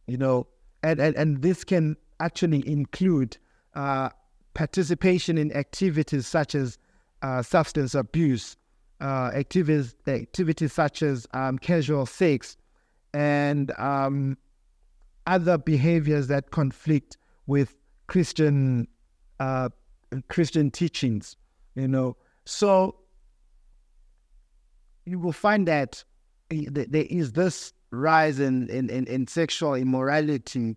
You 0.07 0.17
know, 0.17 0.47
and, 0.81 0.99
and, 0.99 1.15
and 1.15 1.41
this 1.41 1.63
can 1.63 1.97
actually 2.19 2.67
include 2.67 3.37
uh, 3.75 4.09
participation 4.53 5.37
in 5.37 5.51
activities 5.51 6.27
such 6.27 6.55
as 6.55 6.77
uh, 7.21 7.41
substance 7.41 7.95
abuse, 7.95 8.55
uh, 9.01 9.31
activities, 9.33 9.95
activities 10.07 10.73
such 10.73 11.01
as 11.01 11.27
um, 11.33 11.57
casual 11.57 12.05
sex, 12.05 12.55
and 13.13 13.71
um, 13.77 14.37
other 15.27 15.57
behaviors 15.57 16.27
that 16.27 16.51
conflict 16.51 17.17
with 17.47 17.75
Christian 18.07 18.87
uh, 19.39 19.69
Christian 20.27 20.71
teachings. 20.71 21.35
You 21.75 21.87
know, 21.87 22.17
so 22.45 22.95
you 25.05 25.19
will 25.19 25.33
find 25.33 25.67
that 25.67 26.03
there 26.49 27.05
is 27.09 27.33
this 27.33 27.73
rise 27.91 28.39
in, 28.39 28.69
in, 28.69 28.89
in, 28.89 29.05
in 29.07 29.27
sexual 29.27 29.75
immorality 29.75 30.75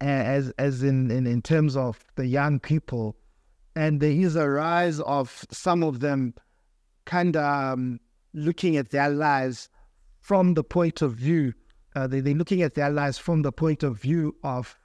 as 0.00 0.50
as 0.58 0.82
in, 0.82 1.10
in, 1.10 1.26
in 1.26 1.40
terms 1.40 1.76
of 1.76 1.98
the 2.16 2.26
young 2.26 2.60
people. 2.60 3.16
And 3.76 4.00
there 4.00 4.10
is 4.10 4.36
a 4.36 4.48
rise 4.48 5.00
of 5.00 5.44
some 5.50 5.82
of 5.82 6.00
them 6.00 6.34
kind 7.04 7.36
of 7.36 7.72
um, 7.72 8.00
looking 8.32 8.76
at 8.76 8.90
their 8.90 9.10
lives 9.10 9.68
from 10.20 10.54
the 10.54 10.64
point 10.64 11.02
of 11.02 11.12
view, 11.14 11.52
uh, 11.94 12.06
they, 12.06 12.20
they're 12.20 12.34
looking 12.34 12.62
at 12.62 12.74
their 12.74 12.90
lives 12.90 13.18
from 13.18 13.42
the 13.42 13.52
point 13.52 13.82
of 13.82 14.00
view 14.00 14.34
of 14.42 14.76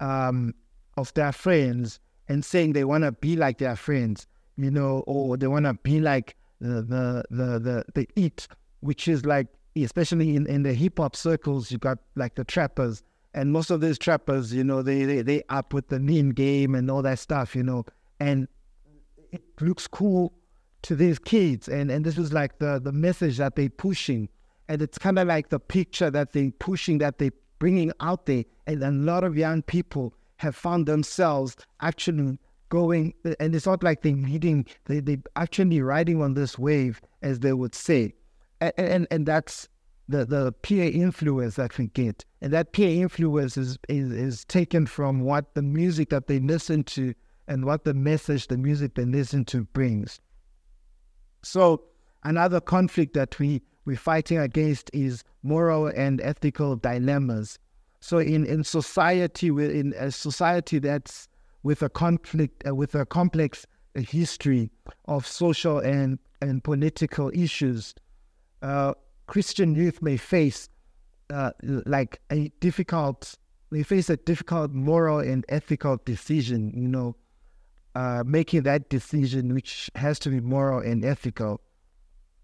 um, 0.00 0.54
of 0.96 1.12
their 1.14 1.32
friends 1.32 1.98
and 2.28 2.44
saying 2.44 2.72
they 2.72 2.84
want 2.84 3.02
to 3.02 3.12
be 3.12 3.34
like 3.34 3.58
their 3.58 3.76
friends, 3.76 4.26
you 4.56 4.70
know, 4.70 5.02
or 5.06 5.36
they 5.36 5.46
want 5.46 5.64
to 5.64 5.74
be 5.82 6.00
like 6.00 6.36
the 6.60 6.82
the 6.82 7.24
the 7.30 7.58
the, 7.58 7.84
the 7.94 8.06
it, 8.14 8.46
which 8.84 9.08
is 9.08 9.24
like 9.24 9.46
especially 9.76 10.36
in, 10.36 10.46
in 10.46 10.62
the 10.62 10.74
hip 10.74 10.98
hop 10.98 11.16
circles, 11.16 11.70
you 11.70 11.78
got 11.78 11.98
like 12.14 12.34
the 12.34 12.44
trappers, 12.44 13.02
and 13.32 13.50
most 13.50 13.70
of 13.70 13.80
these 13.80 13.98
trappers, 13.98 14.52
you 14.52 14.62
know, 14.62 14.82
they 14.82 15.04
they 15.04 15.22
they 15.22 15.42
up 15.48 15.72
with 15.72 15.88
the 15.88 15.98
lean 15.98 16.30
game 16.30 16.74
and 16.74 16.90
all 16.90 17.02
that 17.02 17.18
stuff, 17.18 17.56
you 17.56 17.62
know, 17.62 17.84
and 18.20 18.46
it 19.32 19.42
looks 19.60 19.86
cool 19.86 20.32
to 20.82 20.94
these 20.94 21.18
kids, 21.18 21.66
and 21.68 21.90
and 21.90 22.04
this 22.04 22.18
is 22.18 22.32
like 22.32 22.58
the 22.58 22.78
the 22.78 22.92
message 22.92 23.38
that 23.38 23.56
they're 23.56 23.70
pushing, 23.70 24.28
and 24.68 24.82
it's 24.82 24.98
kind 24.98 25.18
of 25.18 25.26
like 25.26 25.48
the 25.48 25.58
picture 25.58 26.10
that 26.10 26.32
they're 26.32 26.52
pushing 26.58 26.98
that 26.98 27.18
they're 27.18 27.32
bringing 27.58 27.90
out 28.00 28.26
there, 28.26 28.44
and 28.66 28.82
a 28.82 28.90
lot 28.90 29.24
of 29.24 29.36
young 29.36 29.62
people 29.62 30.14
have 30.36 30.54
found 30.54 30.86
themselves 30.86 31.56
actually 31.80 32.38
going, 32.68 33.14
and 33.40 33.54
it's 33.54 33.66
not 33.66 33.82
like 33.82 34.02
they're 34.02 34.14
they 34.84 35.00
they 35.00 35.18
actually 35.36 35.80
riding 35.80 36.20
on 36.20 36.34
this 36.34 36.58
wave, 36.58 37.00
as 37.22 37.40
they 37.40 37.54
would 37.54 37.74
say 37.74 38.12
and, 38.60 38.72
and, 38.76 39.06
and 39.10 39.26
that's 39.26 39.68
the, 40.08 40.24
the 40.24 40.52
peer 40.52 40.90
influence 40.90 41.56
that 41.56 41.76
we 41.78 41.88
get. 41.88 42.24
And 42.40 42.52
that 42.52 42.72
peer 42.72 43.02
influence 43.02 43.56
is, 43.56 43.78
is, 43.88 44.12
is 44.12 44.44
taken 44.44 44.86
from 44.86 45.20
what 45.20 45.54
the 45.54 45.62
music 45.62 46.10
that 46.10 46.26
they 46.26 46.40
listen 46.40 46.84
to 46.84 47.14
and 47.48 47.64
what 47.64 47.84
the 47.84 47.94
message 47.94 48.48
the 48.48 48.56
music 48.56 48.94
they 48.94 49.04
listen 49.04 49.44
to 49.46 49.64
brings. 49.64 50.20
So 51.42 51.82
another 52.24 52.60
conflict 52.60 53.14
that 53.14 53.38
we, 53.38 53.62
we're 53.84 53.96
fighting 53.96 54.38
against 54.38 54.90
is 54.92 55.24
moral 55.42 55.86
and 55.88 56.20
ethical 56.20 56.76
dilemmas. 56.76 57.58
So 58.00 58.18
in, 58.18 58.44
in 58.46 58.64
society, 58.64 59.48
in 59.48 59.94
a 59.98 60.10
society 60.10 60.78
that's 60.78 61.28
with 61.62 61.82
a 61.82 61.88
conflict, 61.88 62.66
uh, 62.66 62.74
with 62.74 62.94
a 62.94 63.06
complex 63.06 63.66
history 63.94 64.70
of 65.06 65.26
social 65.26 65.78
and, 65.78 66.18
and 66.42 66.62
political 66.62 67.30
issues, 67.34 67.94
uh, 68.64 68.94
Christian 69.26 69.74
youth 69.74 70.00
may 70.00 70.16
face 70.16 70.68
uh, 71.30 71.50
like 71.62 72.20
a 72.32 72.50
difficult, 72.60 73.34
they 73.70 73.82
face 73.82 74.08
a 74.08 74.16
difficult 74.16 74.72
moral 74.72 75.18
and 75.18 75.44
ethical 75.50 76.00
decision, 76.04 76.72
you 76.74 76.88
know, 76.88 77.14
uh, 77.94 78.24
making 78.26 78.62
that 78.62 78.88
decision 78.88 79.52
which 79.54 79.90
has 79.94 80.18
to 80.20 80.30
be 80.30 80.40
moral 80.40 80.80
and 80.80 81.04
ethical. 81.04 81.60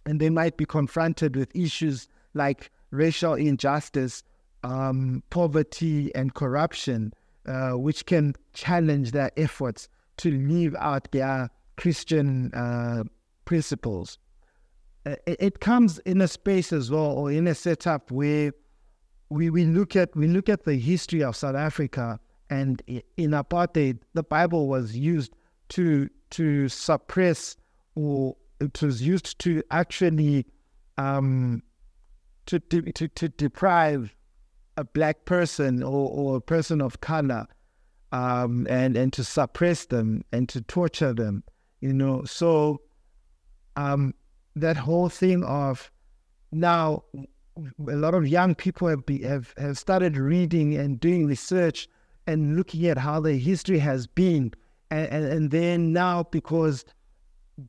And 0.05 0.21
they 0.21 0.31
might 0.31 0.57
be 0.57 0.67
confronted 0.67 1.37
with 1.37 1.55
issues 1.57 2.09
like 2.35 2.71
racial 2.91 3.35
injustice, 3.35 4.23
um, 4.63 5.23
poverty, 5.31 6.15
and 6.15 6.35
corruption, 6.35 7.15
uh, 7.47 7.73
which 7.73 8.05
can 8.05 8.35
challenge 8.53 9.13
their 9.13 9.31
efforts 9.39 9.89
to 10.19 10.31
live 10.31 10.75
out 10.79 11.11
their 11.13 11.49
Christian 11.77 12.53
uh, 12.53 13.05
principles. 13.47 14.19
It, 15.05 15.23
it, 15.27 15.61
comes 15.61 15.99
in 16.01 16.21
a 16.21 16.29
space 16.29 16.73
as 16.73 16.91
well, 16.91 17.13
or 17.13 17.33
in 17.33 17.47
a 17.47 17.55
setup 17.55 18.11
where 18.11 18.53
we, 19.31 19.49
we 19.49 19.65
look 19.65 19.97
at 19.97 20.15
we 20.15 20.27
look 20.27 20.49
at 20.49 20.65
the 20.65 20.75
history 20.75 21.23
of 21.23 21.37
South 21.37 21.57
Africa, 21.57 22.21
and 22.51 22.83
in 22.87 23.31
apartheid, 23.31 24.01
the 24.13 24.23
Bible 24.23 24.69
was 24.69 24.97
used 24.97 25.33
to 25.71 26.11
to 26.31 26.69
suppress, 26.69 27.57
or 27.95 28.37
it 28.61 28.83
was 28.83 29.01
used 29.01 29.39
to 29.39 29.63
actually 29.71 30.45
um, 30.99 31.63
to, 32.47 32.61
to 32.61 33.09
to 33.09 33.29
deprive 33.29 34.15
a 34.77 34.85
black 34.85 35.25
person 35.25 35.83
or, 35.83 36.11
or 36.11 36.37
a 36.37 36.41
person 36.41 36.83
of 36.83 37.01
color, 37.01 37.47
um, 38.13 38.67
and 38.69 38.97
and 38.97 39.13
to 39.15 39.25
suppress 39.25 39.87
them 39.87 40.25
and 40.33 40.49
to 40.51 40.61
torture 40.61 41.15
them, 41.15 41.43
you 41.81 41.95
know. 41.95 42.25
So 42.25 42.83
um, 43.77 44.15
that 44.57 44.77
whole 44.77 45.09
thing 45.09 45.45
of 45.45 45.91
now 46.53 47.05
a 47.89 47.97
lot 47.97 48.15
of 48.15 48.27
young 48.27 48.55
people 48.55 48.89
have, 48.89 49.05
be, 49.07 49.23
have 49.23 49.55
have 49.59 49.79
started 49.79 50.17
reading 50.17 50.75
and 50.77 50.99
doing 50.99 51.27
research 51.27 51.89
and 52.27 52.57
looking 52.57 52.87
at 52.87 52.99
how 52.99 53.21
the 53.21 53.35
history 53.37 53.79
has 53.79 54.07
been. 54.07 54.53
And, 54.91 55.09
and, 55.09 55.25
and 55.27 55.51
then 55.51 55.93
now 55.93 56.25
because 56.25 56.85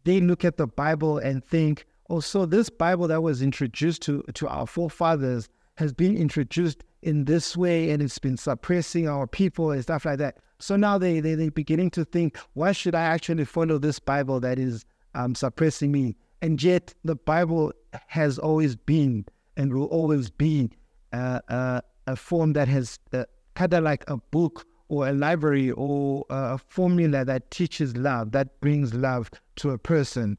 they 0.04 0.22
look 0.22 0.46
at 0.46 0.58
the 0.58 0.68
bible 0.68 1.18
and 1.18 1.44
think 1.44 1.86
oh 2.10 2.22
so 2.22 2.46
this 2.46 2.70
bible 2.70 3.08
that 3.08 3.22
was 3.22 3.42
introduced 3.42 4.02
to 4.04 4.24
to 4.34 4.48
our 4.48 4.66
forefathers 4.66 5.50
has 5.76 5.92
been 5.94 6.16
introduced 6.16 6.84
in 7.02 7.26
this 7.26 7.58
way 7.58 7.90
and 7.90 8.02
it's 8.02 8.20
been 8.20 8.38
suppressing 8.38 9.08
our 9.08 9.28
people 9.28 9.72
and 9.72 9.82
stuff 9.82 10.06
like 10.06 10.20
that. 10.20 10.38
So 10.60 10.76
now 10.76 10.98
they, 10.98 11.20
they 11.20 11.36
they're 11.36 11.52
beginning 11.52 11.90
to 11.92 12.06
think 12.06 12.38
why 12.54 12.72
should 12.72 12.96
i 12.96 13.02
actually 13.02 13.46
follow 13.46 13.78
this 13.78 14.00
bible 14.00 14.40
that 14.40 14.60
is 14.60 14.86
um, 15.14 15.36
suppressing 15.36 15.92
me 15.92 16.16
and 16.42 16.62
yet, 16.62 16.94
the 17.04 17.16
Bible 17.16 17.72
has 18.08 18.40
always 18.40 18.76
been 18.76 19.26
and 19.58 19.74
will 19.74 19.86
always 19.86 20.30
be 20.30 20.72
uh, 21.14 21.40
uh, 21.50 21.82
a 22.08 22.16
form 22.16 22.54
that 22.54 22.68
has 22.68 22.98
uh, 23.14 23.26
kind 23.56 23.74
of 23.74 23.84
like 23.84 24.04
a 24.10 24.18
book 24.18 24.66
or 24.88 25.08
a 25.08 25.14
library 25.14 25.72
or 25.72 26.26
a 26.30 26.58
formula 26.58 27.24
that 27.24 27.52
teaches 27.52 27.96
love, 27.96 28.32
that 28.32 28.60
brings 28.60 28.94
love 28.94 29.30
to 29.58 29.70
a 29.70 29.78
person. 29.78 30.38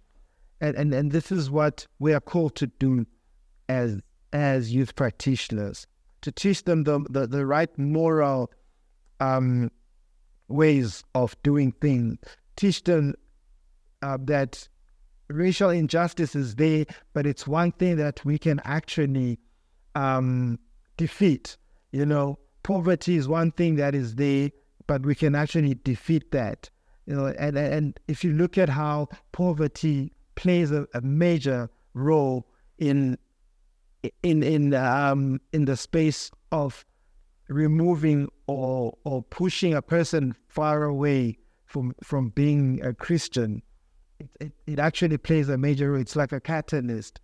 And, 0.60 0.76
and, 0.76 0.92
and 0.92 1.12
this 1.12 1.32
is 1.32 1.50
what 1.50 1.86
we 1.98 2.12
are 2.12 2.20
called 2.20 2.56
to 2.56 2.66
do 2.66 3.06
as, 3.68 4.00
as 4.32 4.74
youth 4.74 4.94
practitioners 4.94 5.86
to 6.22 6.32
teach 6.32 6.64
them 6.64 6.84
the, 6.84 7.00
the, 7.10 7.26
the 7.26 7.46
right 7.46 7.76
moral 7.78 8.50
um, 9.20 9.70
ways 10.48 11.04
of 11.14 11.36
doing 11.42 11.72
things, 11.80 12.18
teach 12.56 12.84
them 12.84 13.14
uh, 14.02 14.18
that 14.22 14.68
racial 15.32 15.70
injustice 15.70 16.34
is 16.34 16.54
there, 16.56 16.84
but 17.12 17.26
it's 17.26 17.46
one 17.46 17.72
thing 17.72 17.96
that 17.96 18.24
we 18.24 18.38
can 18.38 18.60
actually 18.64 19.38
um, 19.94 20.58
defeat. 20.96 21.56
You 21.90 22.06
know, 22.06 22.38
poverty 22.62 23.16
is 23.16 23.28
one 23.28 23.52
thing 23.52 23.76
that 23.76 23.94
is 23.94 24.14
there, 24.14 24.50
but 24.86 25.04
we 25.04 25.14
can 25.14 25.34
actually 25.34 25.74
defeat 25.74 26.30
that. 26.32 26.70
You 27.06 27.16
know, 27.16 27.26
and 27.26 27.56
and 27.56 28.00
if 28.08 28.22
you 28.22 28.32
look 28.32 28.56
at 28.56 28.68
how 28.68 29.08
poverty 29.32 30.12
plays 30.34 30.70
a, 30.70 30.86
a 30.94 31.00
major 31.00 31.68
role 31.94 32.46
in 32.78 33.18
in 34.22 34.42
in 34.42 34.74
um 34.74 35.40
in 35.52 35.64
the 35.64 35.76
space 35.76 36.30
of 36.50 36.84
removing 37.48 38.28
or 38.46 38.96
or 39.04 39.22
pushing 39.24 39.74
a 39.74 39.82
person 39.82 40.34
far 40.48 40.84
away 40.84 41.38
from 41.66 41.94
from 42.02 42.28
being 42.30 42.80
a 42.84 42.94
Christian, 42.94 43.62
it, 44.22 44.46
it, 44.46 44.52
it 44.66 44.78
actually 44.78 45.18
plays 45.18 45.48
a 45.48 45.58
major 45.58 45.92
role. 45.92 46.00
It's 46.00 46.16
like 46.16 46.32
a 46.32 46.40
catalyst. 46.40 47.20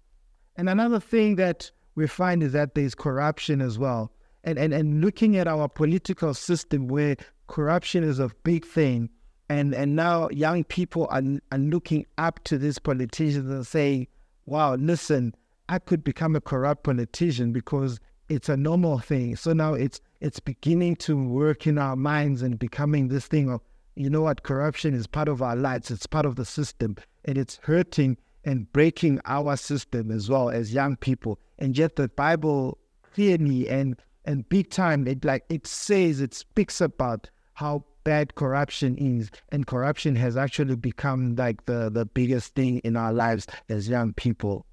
And 0.57 0.69
another 0.69 1.01
thing 1.01 1.37
that 1.37 1.71
we 1.95 2.07
find 2.07 2.43
is 2.43 2.53
that 2.53 2.75
there's 2.75 2.95
corruption 2.95 3.61
as 3.61 3.79
well. 3.79 4.13
And, 4.45 4.59
and, 4.59 4.73
and 4.73 5.01
looking 5.01 5.37
at 5.37 5.49
our 5.49 5.69
political 5.69 6.35
system 6.35 6.89
where 6.89 7.17
corruption 7.47 8.05
is 8.05 8.19
a 8.19 8.31
big 8.45 8.65
thing, 8.65 9.11
and, 9.49 9.75
and 9.75 9.97
now 9.97 10.29
young 10.31 10.65
people 10.65 11.09
are, 11.11 11.23
are 11.53 11.59
looking 11.59 12.07
up 12.19 12.43
to 12.45 12.59
these 12.59 12.79
politicians 12.79 13.51
and 13.51 13.67
saying, 13.67 14.07
wow, 14.47 14.75
listen, 14.75 15.35
I 15.69 15.79
could 15.79 16.05
become 16.05 16.37
a 16.37 16.41
corrupt 16.41 16.85
politician 16.85 17.53
because 17.53 17.99
it's 18.29 18.49
a 18.49 18.57
normal 18.57 18.99
thing. 18.99 19.37
So 19.37 19.53
now 19.53 19.75
it's 19.75 20.01
it's 20.21 20.41
beginning 20.41 20.97
to 20.97 21.17
work 21.17 21.67
in 21.67 21.79
our 21.79 21.97
minds 21.97 22.43
and 22.43 22.59
becoming 22.59 23.09
this 23.09 23.27
thing 23.27 23.51
of, 23.51 23.61
you 23.99 24.11
know 24.11 24.23
what, 24.23 24.43
corruption 24.43 24.95
is 24.95 25.07
part 25.07 25.29
of 25.29 25.43
our 25.43 25.57
lives, 25.57 25.91
it's 25.91 26.07
part 26.07 26.27
of 26.27 26.37
the 26.37 26.45
system, 26.45 26.97
and 27.25 27.37
it's 27.37 27.59
hurting 27.63 28.17
and 28.45 28.73
breaking 28.73 29.21
our 29.25 29.57
system 29.57 30.11
as 30.11 30.29
well 30.29 30.51
as 30.51 30.73
young 30.73 30.97
people. 30.97 31.39
And 31.59 31.77
yet 31.77 31.97
the 31.97 32.09
Bible 32.09 32.79
clearly 33.13 33.69
and 33.69 33.97
and 34.25 34.49
big 34.49 34.71
time. 34.71 35.09
It 35.09 35.25
like 35.25 35.45
it 35.49 35.67
says 35.67 36.21
it 36.21 36.35
speaks 36.35 36.81
about 36.81 37.31
how 37.55 37.85
bad 38.05 38.35
corruption 38.37 38.97
is. 38.97 39.31
And 39.51 39.67
corruption 39.67 40.15
has 40.17 40.37
actually 40.37 40.77
become 40.77 41.35
like 41.35 41.65
the 41.65 41.91
the 41.91 42.07
biggest 42.07 42.55
thing 42.55 42.79
in 42.79 42.97
our 42.97 43.13
lives 43.13 43.47
as 43.69 43.89
young 43.89 44.13
people. 44.13 44.67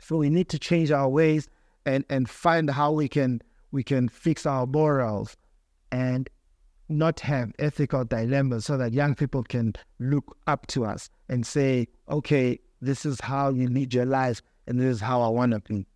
So 0.00 0.16
we 0.16 0.30
need 0.30 0.48
to 0.48 0.58
change 0.58 0.90
our 0.90 1.08
ways 1.08 1.48
and 1.84 2.04
and 2.08 2.28
find 2.30 2.70
how 2.70 2.92
we 2.92 3.08
can 3.08 3.42
we 3.72 3.82
can 3.82 4.08
fix 4.08 4.46
our 4.46 4.66
morals. 4.66 5.36
And 5.90 6.30
not 6.92 7.20
have 7.20 7.52
ethical 7.58 8.04
dilemmas 8.04 8.66
so 8.66 8.76
that 8.76 8.92
young 8.92 9.14
people 9.14 9.42
can 9.42 9.74
look 9.98 10.36
up 10.46 10.66
to 10.68 10.84
us 10.84 11.10
and 11.28 11.46
say, 11.46 11.88
okay, 12.10 12.58
this 12.80 13.06
is 13.06 13.20
how 13.20 13.50
you 13.50 13.68
lead 13.68 13.94
your 13.94 14.04
lives 14.04 14.42
and 14.66 14.78
this 14.78 14.96
is 14.96 15.00
how 15.00 15.22
I 15.22 15.28
want 15.28 15.52
to 15.52 15.60
be. 15.60 15.86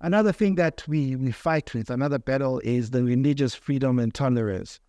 Another 0.00 0.32
thing 0.32 0.56
that 0.56 0.84
we, 0.86 1.16
we 1.16 1.30
fight 1.30 1.72
with, 1.72 1.88
another 1.88 2.18
battle 2.18 2.60
is 2.60 2.90
the 2.90 3.02
religious 3.02 3.54
freedom 3.54 3.98
and 3.98 4.12
tolerance. 4.12 4.80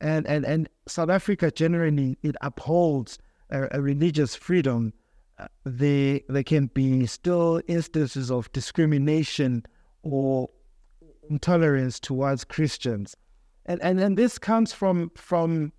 And, 0.00 0.26
and, 0.26 0.44
and 0.44 0.68
South 0.86 1.10
Africa 1.10 1.50
generally, 1.50 2.18
it 2.22 2.34
upholds 2.40 3.18
a, 3.50 3.68
a 3.72 3.80
religious 3.80 4.34
freedom. 4.34 4.92
Uh, 5.38 5.46
there, 5.64 6.20
there 6.28 6.42
can 6.42 6.66
be 6.66 7.06
still 7.06 7.60
instances 7.68 8.30
of 8.30 8.50
discrimination 8.52 9.64
or 10.02 10.48
intolerance 11.30 12.00
towards 12.00 12.44
Christians. 12.44 13.16
And, 13.68 14.00
and, 14.00 14.16
this 14.16 14.38
comes 14.38 14.72
from, 14.72 15.10
from, 15.14 15.72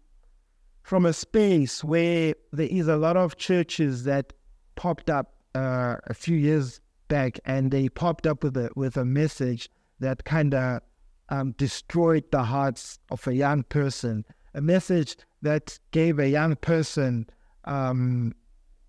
from 0.84 1.08
a 1.08 1.14
space 1.14 1.84
where 1.84 2.36
there 2.52 2.68
is 2.70 2.88
a 2.88 2.96
lot 2.96 3.18
of 3.18 3.38
churches 3.38 4.04
that 4.04 4.32
popped 4.76 5.10
up 5.10 5.34
uh, 5.56 5.96
a 6.06 6.14
few 6.14 6.38
years 6.38 6.82
back 7.08 7.40
and 7.46 7.72
they 7.72 7.90
popped 7.90 8.28
up 8.28 8.44
with 8.44 8.56
a, 8.58 8.70
with 8.76 8.96
a 8.96 9.06
message 9.06 9.72
that 10.00 10.24
kind 10.24 10.54
of 10.54 10.82
um, 11.30 11.54
destroyed 11.54 12.24
the 12.32 12.44
hearts 12.44 13.00
of 13.10 13.26
a 13.28 13.34
young 13.34 13.64
person, 13.64 14.24
a 14.54 14.62
message 14.62 15.18
that 15.42 15.80
gave 15.90 16.20
a 16.20 16.30
young 16.30 16.56
person 16.58 17.26
um, 17.66 18.36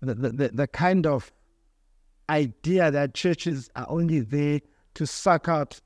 the, 0.01 0.13
the, 0.13 0.49
the 0.53 0.67
kind 0.67 1.07
of 1.07 1.31
idea 2.29 2.91
that 2.91 3.15
churches 3.15 3.67
are 3.75 3.87
only 3.89 4.19
there 4.19 4.61
to 4.93 5.07
suck 5.07 5.49
out 5.49 5.81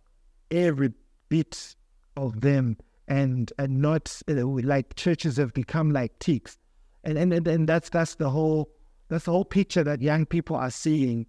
every 0.52 0.92
bit 1.30 1.76
of 2.18 2.42
them 2.42 2.78
and 3.08 3.52
and 3.58 3.82
not 3.82 4.22
like 4.28 4.96
churches 4.96 5.38
have 5.38 5.54
become 5.54 5.92
like 5.92 6.18
ticks 6.20 6.58
and, 7.06 7.18
and 7.18 7.48
and 7.48 7.70
that's 7.70 7.90
that's 7.90 8.16
the 8.16 8.30
whole 8.30 8.70
that's 9.08 9.26
the 9.26 9.32
whole 9.32 9.46
picture 9.46 9.84
that 9.84 10.02
young 10.02 10.26
people 10.26 10.56
are 10.56 10.72
seeing. 10.72 11.28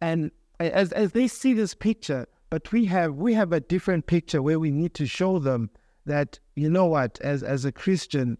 And 0.00 0.30
as 0.60 0.92
as 0.92 1.12
they 1.12 1.28
see 1.28 1.52
this 1.52 1.74
picture 1.74 2.26
but 2.48 2.70
we 2.72 2.84
have 2.86 3.14
we 3.14 3.34
have 3.34 3.52
a 3.52 3.60
different 3.60 4.06
picture 4.06 4.40
where 4.40 4.58
we 4.58 4.70
need 4.70 4.94
to 4.94 5.06
show 5.06 5.38
them 5.38 5.68
that 6.06 6.38
you 6.54 6.70
know 6.70 6.86
what 6.86 7.20
as 7.20 7.42
as 7.42 7.64
a 7.64 7.72
christian 7.72 8.38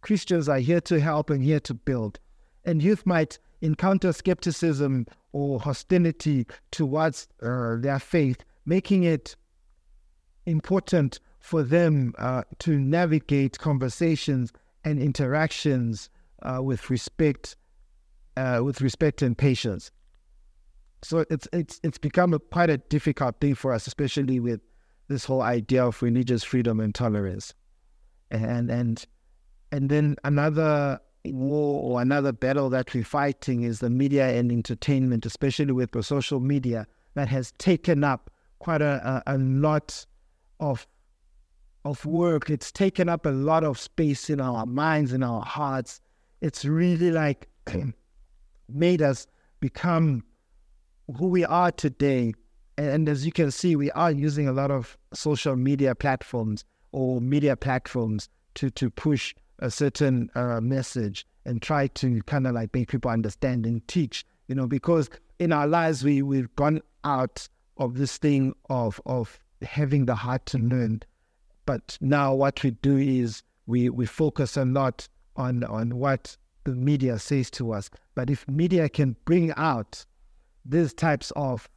christians 0.00 0.48
are 0.48 0.58
here 0.58 0.80
to 0.80 1.00
help 1.00 1.30
and 1.30 1.42
here 1.42 1.60
to 1.60 1.74
build. 1.74 2.18
And 2.64 2.82
youth 2.82 3.04
might 3.06 3.38
encounter 3.60 4.12
skepticism 4.12 5.06
or 5.32 5.60
hostility 5.60 6.46
towards 6.70 7.28
uh, 7.42 7.76
their 7.76 7.98
faith, 7.98 8.44
making 8.64 9.04
it 9.04 9.36
important 10.46 11.20
for 11.38 11.62
them 11.62 12.14
uh, 12.18 12.42
to 12.60 12.78
navigate 12.78 13.58
conversations 13.58 14.52
and 14.84 15.00
interactions 15.00 16.08
uh, 16.42 16.60
with 16.62 16.90
respect, 16.90 17.56
uh, 18.36 18.60
with 18.64 18.80
respect 18.80 19.22
and 19.22 19.36
patience. 19.36 19.90
So 21.02 21.24
it's 21.30 21.46
it's 21.52 21.80
it's 21.82 21.98
become 21.98 22.34
a, 22.34 22.38
quite 22.38 22.70
a 22.70 22.78
difficult 22.78 23.40
thing 23.40 23.54
for 23.54 23.72
us, 23.72 23.86
especially 23.86 24.40
with 24.40 24.60
this 25.08 25.24
whole 25.24 25.42
idea 25.42 25.84
of 25.86 26.02
religious 26.02 26.42
freedom 26.42 26.80
and 26.80 26.94
tolerance, 26.94 27.54
and 28.30 28.70
and 28.70 29.04
and 29.70 29.88
then 29.88 30.16
another 30.24 30.98
war 31.24 31.82
or 31.82 32.00
another 32.00 32.32
battle 32.32 32.70
that 32.70 32.94
we're 32.94 33.04
fighting 33.04 33.62
is 33.62 33.80
the 33.80 33.90
media 33.90 34.28
and 34.28 34.50
entertainment, 34.50 35.26
especially 35.26 35.72
with 35.72 35.92
the 35.92 36.02
social 36.02 36.40
media 36.40 36.86
that 37.14 37.28
has 37.28 37.52
taken 37.58 38.04
up 38.04 38.30
quite 38.58 38.82
a, 38.82 39.22
a, 39.26 39.34
a 39.34 39.38
lot 39.38 40.06
of 40.60 40.86
of 41.84 42.04
work. 42.04 42.50
It's 42.50 42.72
taken 42.72 43.08
up 43.08 43.26
a 43.26 43.30
lot 43.30 43.62
of 43.62 43.78
space 43.78 44.28
in 44.28 44.40
our 44.40 44.66
minds, 44.66 45.12
in 45.12 45.22
our 45.22 45.42
hearts. 45.42 46.00
It's 46.40 46.64
really 46.64 47.12
like 47.12 47.48
made 48.68 49.02
us 49.02 49.26
become 49.60 50.24
who 51.16 51.28
we 51.28 51.44
are 51.44 51.70
today. 51.70 52.34
And 52.76 53.08
as 53.08 53.24
you 53.24 53.32
can 53.32 53.50
see, 53.50 53.76
we 53.76 53.90
are 53.92 54.10
using 54.10 54.48
a 54.48 54.52
lot 54.52 54.70
of 54.70 54.98
social 55.14 55.56
media 55.56 55.94
platforms 55.94 56.64
or 56.92 57.20
media 57.20 57.56
platforms 57.56 58.28
to, 58.56 58.70
to 58.70 58.90
push 58.90 59.34
a 59.60 59.70
certain 59.70 60.28
uh, 60.34 60.60
message 60.60 61.26
and 61.44 61.62
try 61.62 61.86
to 61.86 62.20
kind 62.22 62.46
of 62.46 62.54
like 62.54 62.74
make 62.74 62.88
people 62.88 63.10
understand 63.10 63.64
and 63.64 63.86
teach, 63.88 64.26
you 64.48 64.54
know, 64.54 64.66
because 64.66 65.08
in 65.38 65.52
our 65.52 65.66
lives 65.66 66.04
we 66.04 66.22
we've 66.22 66.54
gone 66.56 66.80
out 67.04 67.48
of 67.78 67.96
this 67.96 68.18
thing 68.18 68.54
of 68.68 69.00
of 69.06 69.38
having 69.62 70.06
the 70.06 70.14
heart 70.14 70.46
to 70.46 70.58
learn, 70.58 71.02
but 71.64 71.98
now 72.00 72.34
what 72.34 72.62
we 72.62 72.70
do 72.72 72.96
is 72.96 73.42
we 73.66 73.88
we 73.90 74.06
focus 74.06 74.56
a 74.56 74.64
lot 74.64 75.08
on 75.36 75.64
on 75.64 75.96
what 75.96 76.36
the 76.64 76.74
media 76.74 77.18
says 77.18 77.50
to 77.52 77.72
us. 77.72 77.90
But 78.14 78.30
if 78.30 78.46
media 78.48 78.88
can 78.88 79.16
bring 79.24 79.52
out 79.56 80.04
these 80.64 80.92
types 80.92 81.32
of 81.36 81.68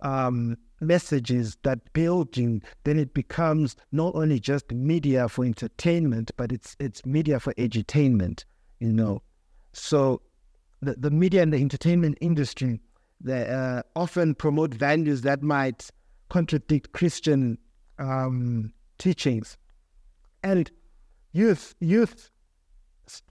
um, 0.00 0.56
messages 0.80 1.56
that 1.64 1.92
building, 1.92 2.62
then 2.84 2.98
it 2.98 3.14
becomes 3.14 3.76
not 3.90 4.14
only 4.14 4.38
just 4.38 4.70
media 4.70 5.28
for 5.28 5.44
entertainment, 5.44 6.30
but 6.36 6.52
it's 6.52 6.76
it's 6.78 7.04
media 7.04 7.40
for 7.40 7.52
edutainment, 7.54 8.44
you 8.80 8.92
know. 8.92 9.22
So 9.72 10.22
the, 10.80 10.94
the 10.94 11.10
media 11.10 11.42
and 11.42 11.52
the 11.52 11.58
entertainment 11.58 12.18
industry 12.20 12.80
they 13.20 13.48
uh, 13.48 13.82
often 13.96 14.34
promote 14.34 14.72
values 14.72 15.22
that 15.22 15.42
might 15.42 15.90
contradict 16.28 16.92
Christian 16.92 17.58
um, 17.98 18.72
teachings, 18.98 19.56
and 20.42 20.70
youth 21.32 21.74
youth 21.80 22.30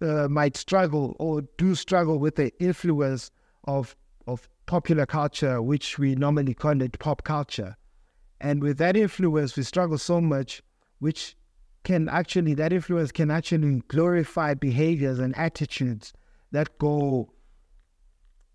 uh, 0.01 0.27
might 0.27 0.57
struggle 0.57 1.15
or 1.19 1.41
do 1.57 1.75
struggle 1.75 2.19
with 2.19 2.35
the 2.35 2.51
influence 2.61 3.31
of 3.65 3.95
of 4.27 4.49
popular 4.65 5.05
culture, 5.05 5.61
which 5.61 5.97
we 5.97 6.15
normally 6.15 6.53
call 6.53 6.81
it 6.81 6.99
pop 6.99 7.23
culture. 7.23 7.75
And 8.39 8.61
with 8.61 8.77
that 8.77 8.95
influence, 8.95 9.55
we 9.55 9.63
struggle 9.63 9.97
so 9.97 10.21
much, 10.21 10.61
which 10.99 11.35
can 11.83 12.09
actually, 12.09 12.53
that 12.55 12.73
influence 12.73 13.11
can 13.11 13.31
actually 13.31 13.81
glorify 13.87 14.53
behaviors 14.53 15.19
and 15.19 15.35
attitudes 15.37 16.13
that 16.51 16.77
go 16.77 17.31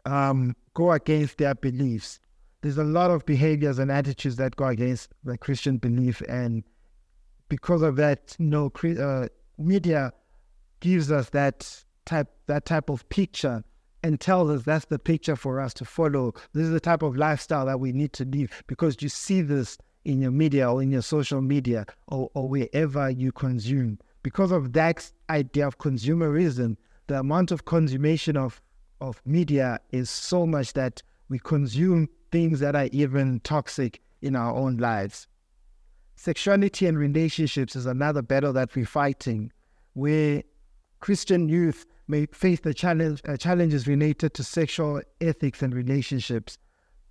um, 0.05 0.55
go 0.75 0.93
against 0.93 1.39
their 1.39 1.55
beliefs. 1.55 2.21
There's 2.63 2.79
a 2.79 2.85
lot 2.85 3.11
of 3.11 3.27
behaviors 3.27 3.79
and 3.79 3.91
attitudes 3.91 4.37
that 4.37 4.57
go 4.57 4.67
against 4.67 5.11
the 5.25 5.37
Christian 5.37 5.79
belief, 5.79 6.23
and 6.29 6.65
because 7.49 7.83
of 7.83 7.97
that, 7.97 8.37
you 8.39 8.47
know, 8.47 8.73
uh, 8.99 9.29
media 9.59 10.13
gives 10.81 11.13
us 11.13 11.31
that 11.31 11.85
type 12.05 12.29
that 12.47 12.65
type 12.65 12.89
of 12.89 13.09
picture 13.09 13.63
and 14.03 14.21
tells 14.21 14.51
us 14.51 14.63
that's 14.63 14.87
the 14.87 14.99
picture 14.99 15.37
for 15.37 15.61
us 15.61 15.75
to 15.75 15.85
follow. 15.85 16.35
This 16.53 16.65
is 16.65 16.73
the 16.73 16.81
type 16.81 17.03
of 17.03 17.17
lifestyle 17.17 17.67
that 17.67 17.81
we 17.81 17.93
need 17.93 18.13
to 18.15 18.25
live 18.25 18.63
because 18.67 19.01
you 19.01 19.09
see 19.09 19.43
this 19.43 19.79
in 20.05 20.21
your 20.21 20.33
media 20.33 20.71
or 20.71 20.83
in 20.83 20.91
your 20.91 21.03
social 21.03 21.41
media 21.41 21.87
or, 22.09 22.31
or 22.35 22.49
wherever 22.49 23.11
you 23.11 23.33
consume. 23.33 23.99
Because 24.23 24.51
of 24.51 24.73
that 24.73 25.11
idea 25.31 25.67
of 25.67 25.79
consumerism, 25.79 26.77
the 27.07 27.19
amount 27.19 27.51
of 27.51 27.65
consummation 27.65 28.37
of, 28.37 28.61
of 29.01 29.21
media 29.25 29.79
is 29.91 30.11
so 30.11 30.47
much 30.47 30.73
that 30.73 31.03
we 31.33 31.39
consume 31.39 32.11
things 32.31 32.61
that 32.61 32.77
are 32.77 32.91
even 32.93 33.41
toxic 33.41 34.03
in 34.21 34.37
our 34.37 34.55
own 34.55 34.77
lives. 34.77 35.27
Sexuality 36.15 36.87
and 36.87 36.99
relationships 36.99 37.75
is 37.75 37.87
another 37.87 38.21
battle 38.21 38.53
that 38.53 38.77
we're 38.77 38.85
fighting, 38.85 39.51
where 39.95 40.43
Christian 41.01 41.49
youth 41.49 41.87
may 42.07 42.27
face 42.27 42.61
the 42.61 42.75
challenge 42.75 43.23
uh, 43.27 43.39
challenges 43.39 43.87
related 43.87 44.35
to 44.35 44.45
sexual 44.45 45.01
ethics 45.23 45.63
and 45.63 45.75
relationships. 45.75 46.59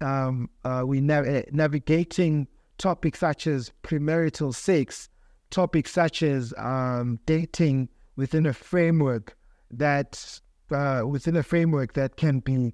Um, 0.02 0.52
uh, 0.64 0.84
we 0.86 1.02
nav- 1.02 1.28
uh, 1.28 1.42
navigating 1.52 2.48
topics 2.78 3.20
such 3.20 3.48
as 3.48 3.72
premarital 3.82 4.54
sex, 4.54 5.10
topics 5.50 5.92
such 5.92 6.22
as 6.22 6.54
um, 6.58 7.20
dating 7.26 7.90
within 8.18 8.46
a 8.46 8.54
framework 8.54 9.36
that 9.72 10.40
uh, 10.70 11.02
within 11.08 11.36
a 11.36 11.44
framework 11.44 11.94
that 11.94 12.18
can 12.18 12.40
be 12.40 12.72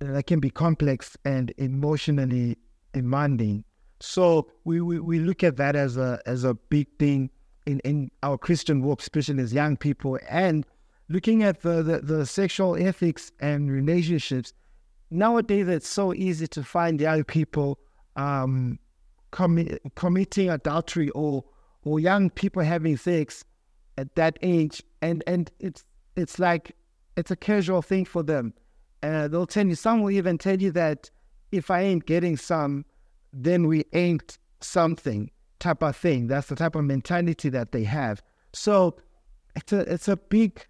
that 0.00 0.26
can 0.26 0.40
be 0.40 0.50
complex 0.50 1.16
and 1.24 1.52
emotionally 1.58 2.56
demanding. 2.92 3.64
So 4.00 4.48
we, 4.64 4.80
we, 4.80 5.00
we 5.00 5.18
look 5.18 5.42
at 5.42 5.56
that 5.56 5.74
as 5.74 5.96
a 5.96 6.20
as 6.24 6.44
a 6.44 6.54
big 6.54 6.86
thing 6.98 7.30
in, 7.66 7.80
in 7.80 8.10
our 8.22 8.38
Christian 8.38 8.82
walk, 8.82 9.00
especially 9.00 9.42
as 9.42 9.52
young 9.52 9.76
people, 9.76 10.18
and 10.28 10.64
looking 11.08 11.42
at 11.42 11.62
the, 11.62 11.82
the, 11.82 11.98
the 12.00 12.26
sexual 12.26 12.76
ethics 12.76 13.32
and 13.40 13.70
relationships. 13.70 14.52
Nowadays, 15.10 15.68
it's 15.68 15.88
so 15.88 16.14
easy 16.14 16.46
to 16.48 16.62
find 16.62 17.00
young 17.00 17.24
people 17.24 17.78
um, 18.16 18.78
commi- 19.32 19.78
committing 19.94 20.50
adultery 20.50 21.10
or 21.10 21.44
or 21.84 21.98
young 21.98 22.28
people 22.28 22.62
having 22.62 22.96
sex 22.96 23.44
at 23.96 24.14
that 24.14 24.38
age, 24.42 24.82
and 25.02 25.24
and 25.26 25.50
it's 25.58 25.84
it's 26.16 26.38
like 26.38 26.76
it's 27.16 27.30
a 27.30 27.36
casual 27.36 27.82
thing 27.82 28.04
for 28.04 28.22
them. 28.22 28.52
Uh, 29.02 29.28
they'll 29.28 29.46
tell 29.46 29.66
you. 29.66 29.74
Some 29.74 30.02
will 30.02 30.10
even 30.10 30.38
tell 30.38 30.60
you 30.60 30.70
that 30.72 31.10
if 31.52 31.70
I 31.70 31.80
ain't 31.82 32.06
getting 32.06 32.36
some, 32.36 32.84
then 33.32 33.66
we 33.66 33.84
ain't 33.92 34.38
something 34.60 35.30
type 35.60 35.82
of 35.82 35.96
thing. 35.96 36.26
That's 36.26 36.48
the 36.48 36.56
type 36.56 36.74
of 36.74 36.84
mentality 36.84 37.48
that 37.50 37.72
they 37.72 37.84
have. 37.84 38.22
So 38.52 38.96
it's 39.56 39.72
a 39.72 39.80
it's 39.92 40.08
a 40.08 40.16
big 40.16 40.66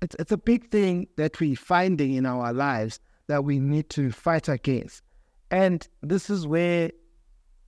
it's 0.00 0.16
it's 0.18 0.32
a 0.32 0.36
big 0.36 0.70
thing 0.70 1.08
that 1.16 1.40
we're 1.40 1.56
finding 1.56 2.14
in 2.14 2.26
our 2.26 2.52
lives 2.52 3.00
that 3.28 3.44
we 3.44 3.58
need 3.58 3.88
to 3.90 4.10
fight 4.10 4.48
against. 4.48 5.02
And 5.50 5.86
this 6.02 6.30
is 6.30 6.46
where 6.46 6.90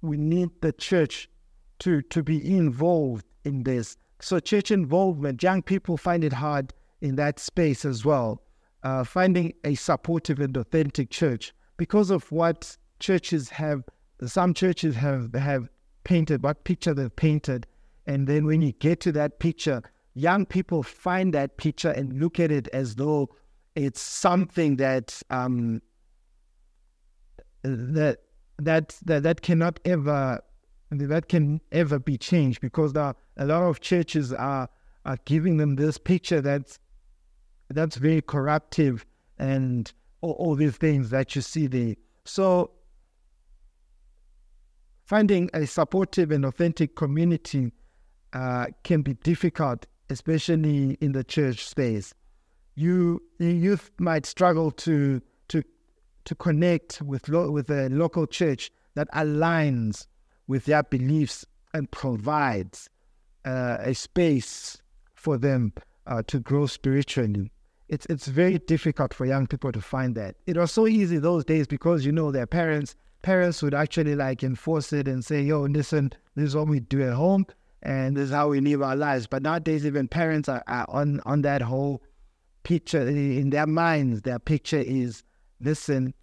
we 0.03 0.17
need 0.17 0.51
the 0.61 0.73
church 0.73 1.29
to 1.81 2.03
to 2.03 2.23
be 2.23 2.57
involved 2.57 3.25
in 3.45 3.63
this. 3.63 3.97
So 4.21 4.41
church 4.41 4.71
involvement, 4.71 5.43
young 5.43 5.63
people 5.63 5.97
find 5.97 6.25
it 6.25 6.33
hard 6.33 6.73
in 7.01 7.17
that 7.17 7.39
space 7.39 7.85
as 7.85 8.05
well. 8.05 8.41
Uh, 8.85 9.03
finding 9.03 9.55
a 9.65 9.75
supportive 9.75 10.39
and 10.41 10.55
authentic 10.59 11.09
church 11.09 11.55
because 11.79 12.11
of 12.11 12.31
what 12.31 12.77
churches 13.01 13.49
have 13.49 13.83
some 14.27 14.53
churches 14.55 14.95
have 14.95 15.33
have 15.35 15.71
painted, 16.05 16.43
what 16.43 16.65
picture 16.65 16.93
they've 16.93 17.17
painted. 17.17 17.67
And 18.07 18.27
then 18.27 18.45
when 18.45 18.61
you 18.61 18.73
get 18.73 19.01
to 19.01 19.13
that 19.13 19.39
picture, 19.39 19.83
young 20.13 20.45
people 20.47 20.83
find 20.83 21.33
that 21.35 21.57
picture 21.57 21.91
and 21.91 22.21
look 22.21 22.39
at 22.39 22.53
it 22.53 22.69
as 22.69 22.97
though 22.97 23.31
it's 23.75 24.01
something 24.01 24.77
that 24.77 25.21
um, 25.31 25.81
that 27.63 28.19
that 28.59 28.97
that 29.05 29.23
that 29.23 29.43
cannot 29.43 29.81
ever 29.85 30.41
that 30.91 31.29
can 31.29 31.61
ever 31.73 31.99
be 31.99 32.17
changed 32.17 32.61
because 32.61 32.93
there 32.93 33.15
a 33.37 33.47
lot 33.47 33.63
of 33.63 33.81
churches 33.81 34.33
are 34.33 34.69
are 35.05 35.19
giving 35.25 35.57
them 35.57 35.77
this 35.77 35.99
picture 35.99 36.41
that's 36.41 36.79
that's 37.71 37.97
very 37.97 38.23
corruptive 38.23 39.05
and 39.39 39.93
all, 40.21 40.33
all 40.33 40.55
these 40.55 40.77
things 40.77 41.11
that 41.11 41.35
you 41.35 41.43
see 41.43 41.67
there. 41.67 41.95
So 42.25 42.71
finding 45.05 45.51
a 45.55 45.67
supportive 45.67 46.31
and 46.31 46.45
authentic 46.45 46.97
community 46.97 47.73
uh, 48.33 48.67
can 48.83 49.03
be 49.03 49.15
difficult, 49.15 49.87
especially 50.11 50.97
in 51.01 51.13
the 51.13 51.25
church 51.25 51.67
space. 51.67 52.15
You 52.75 53.23
youth 53.39 53.93
might 53.99 54.27
struggle 54.27 54.73
to 54.73 55.21
to 55.49 55.63
to 56.25 56.35
connect 56.35 57.01
with 57.03 57.29
lo- 57.29 57.51
with 57.51 57.71
a 57.71 57.89
local 57.91 58.27
church 58.27 58.73
that 58.95 59.09
aligns 59.13 60.07
with 60.49 60.65
their 60.65 60.83
beliefs 60.83 61.45
and 61.73 61.91
provides 61.91 62.89
uh, 63.45 63.77
a 63.81 63.95
space 63.95 64.79
for 65.15 65.39
them 65.39 65.73
uh, 66.07 66.23
to 66.27 66.41
grow 66.41 66.67
spiritually. 66.67 67.51
It's 67.89 68.07
it's 68.07 68.27
very 68.27 68.59
difficult 68.59 69.13
for 69.13 69.27
young 69.27 69.47
people 69.47 69.73
to 69.73 69.81
find 69.81 70.15
that. 70.15 70.37
It 70.47 70.57
was 70.57 70.73
so 70.73 70.87
easy 70.87 71.19
those 71.19 71.45
days 71.45 71.67
because 71.67 72.05
you 72.07 72.13
know 72.13 72.31
their 72.31 72.47
parents 72.47 72.97
parents 73.25 73.63
would 73.63 73.75
actually 73.75 74.15
like 74.15 74.43
enforce 74.43 74.93
it 74.93 75.09
and 75.09 75.25
say, 75.25 75.41
yo, 75.41 75.63
listen, 75.63 76.13
this 76.37 76.49
is 76.49 76.57
what 76.57 76.69
we 76.69 76.79
do 76.79 77.03
at 77.03 77.15
home 77.15 77.47
and 77.83 78.17
this 78.17 78.25
is 78.25 78.31
how 78.31 78.49
we 78.49 78.61
live 78.61 78.83
our 78.83 78.97
lives. 78.97 79.27
But 79.27 79.43
nowadays, 79.43 79.87
even 79.87 80.09
parents 80.09 80.49
are, 80.49 80.63
are 80.67 80.87
on, 80.89 81.21
on 81.25 81.43
that 81.43 81.63
whole 81.63 82.03
picture. 82.63 83.07
In 83.07 83.51
their 83.51 83.67
minds, 83.67 84.23
their 84.23 84.39
picture 84.39 84.79
is, 84.79 85.23
listen, 85.61 86.15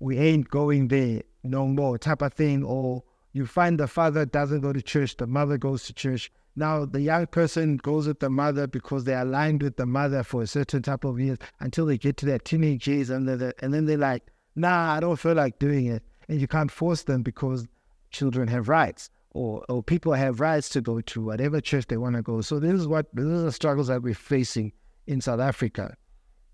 we 0.00 0.18
ain't 0.18 0.48
going 0.48 0.88
there 0.88 1.22
no 1.42 1.66
more 1.66 1.98
type 1.98 2.22
of 2.22 2.32
thing. 2.32 2.62
Or 2.64 3.02
you 3.32 3.46
find 3.46 3.78
the 3.78 3.88
father 3.88 4.24
doesn't 4.24 4.60
go 4.60 4.72
to 4.72 4.82
church, 4.82 5.16
the 5.16 5.26
mother 5.26 5.58
goes 5.58 5.84
to 5.84 5.92
church. 5.92 6.32
Now 6.56 6.84
the 6.84 7.00
young 7.00 7.26
person 7.26 7.78
goes 7.78 8.06
with 8.06 8.20
the 8.20 8.30
mother 8.30 8.66
because 8.66 9.04
they're 9.04 9.22
aligned 9.22 9.62
with 9.62 9.76
the 9.76 9.86
mother 9.86 10.22
for 10.22 10.42
a 10.42 10.46
certain 10.46 10.82
type 10.82 11.04
of 11.04 11.18
years 11.18 11.38
until 11.60 11.86
they 11.86 11.98
get 11.98 12.16
to 12.18 12.26
their 12.26 12.38
teenage 12.38 12.86
years 12.86 13.10
and, 13.10 13.28
and 13.28 13.74
then 13.74 13.86
they're 13.86 13.98
like, 13.98 14.22
nah, 14.54 14.94
I 14.94 15.00
don't 15.00 15.18
feel 15.18 15.34
like 15.34 15.58
doing 15.58 15.86
it 15.86 16.02
and 16.28 16.40
you 16.40 16.46
can't 16.46 16.70
force 16.70 17.02
them 17.02 17.22
because 17.22 17.66
children 18.10 18.48
have 18.48 18.68
rights 18.68 19.10
or, 19.34 19.64
or 19.68 19.82
people 19.82 20.12
have 20.12 20.40
rights 20.40 20.68
to 20.70 20.80
go 20.80 21.00
to 21.00 21.20
whatever 21.20 21.60
church 21.60 21.86
they 21.88 21.96
want 21.96 22.16
to 22.16 22.22
go. 22.22 22.40
So 22.40 22.58
this 22.58 22.72
is 22.72 22.86
what 22.86 23.06
these 23.12 23.26
are 23.26 23.42
the 23.42 23.52
struggles 23.52 23.88
that 23.88 24.02
we're 24.02 24.14
facing 24.14 24.72
in 25.06 25.20
South 25.20 25.40
Africa, 25.40 25.96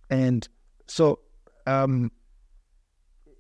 and 0.09 0.49
so 0.89 1.21
um, 1.67 2.11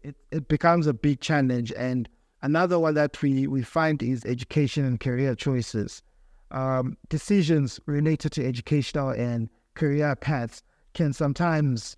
it 0.02 0.14
it 0.30 0.48
becomes 0.48 0.86
a 0.86 0.94
big 0.94 1.20
challenge. 1.20 1.72
And 1.76 2.08
another 2.42 2.78
one 2.78 2.94
that 2.94 3.20
we 3.22 3.46
we 3.46 3.62
find 3.62 4.02
is 4.02 4.24
education 4.24 4.84
and 4.84 5.00
career 5.00 5.34
choices. 5.34 6.02
Um, 6.50 6.96
decisions 7.08 7.78
related 7.86 8.32
to 8.32 8.46
educational 8.46 9.10
and 9.10 9.48
career 9.74 10.16
paths 10.16 10.62
can 10.94 11.12
sometimes 11.12 11.96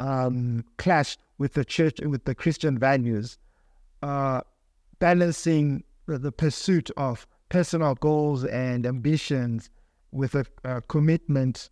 um, 0.00 0.64
clash 0.76 1.16
with 1.38 1.54
the 1.54 1.64
church 1.64 1.98
and 2.00 2.10
with 2.10 2.24
the 2.24 2.34
Christian 2.34 2.78
values, 2.78 3.38
uh, 4.02 4.42
balancing 4.98 5.84
the, 6.06 6.18
the, 6.18 6.32
pursuit 6.32 6.90
of 6.96 7.26
personal 7.48 7.94
goals 7.94 8.44
and 8.44 8.86
ambitions 8.86 9.70
with 10.12 10.34
a, 10.34 10.44
a 10.64 10.80
commitment 10.82 11.70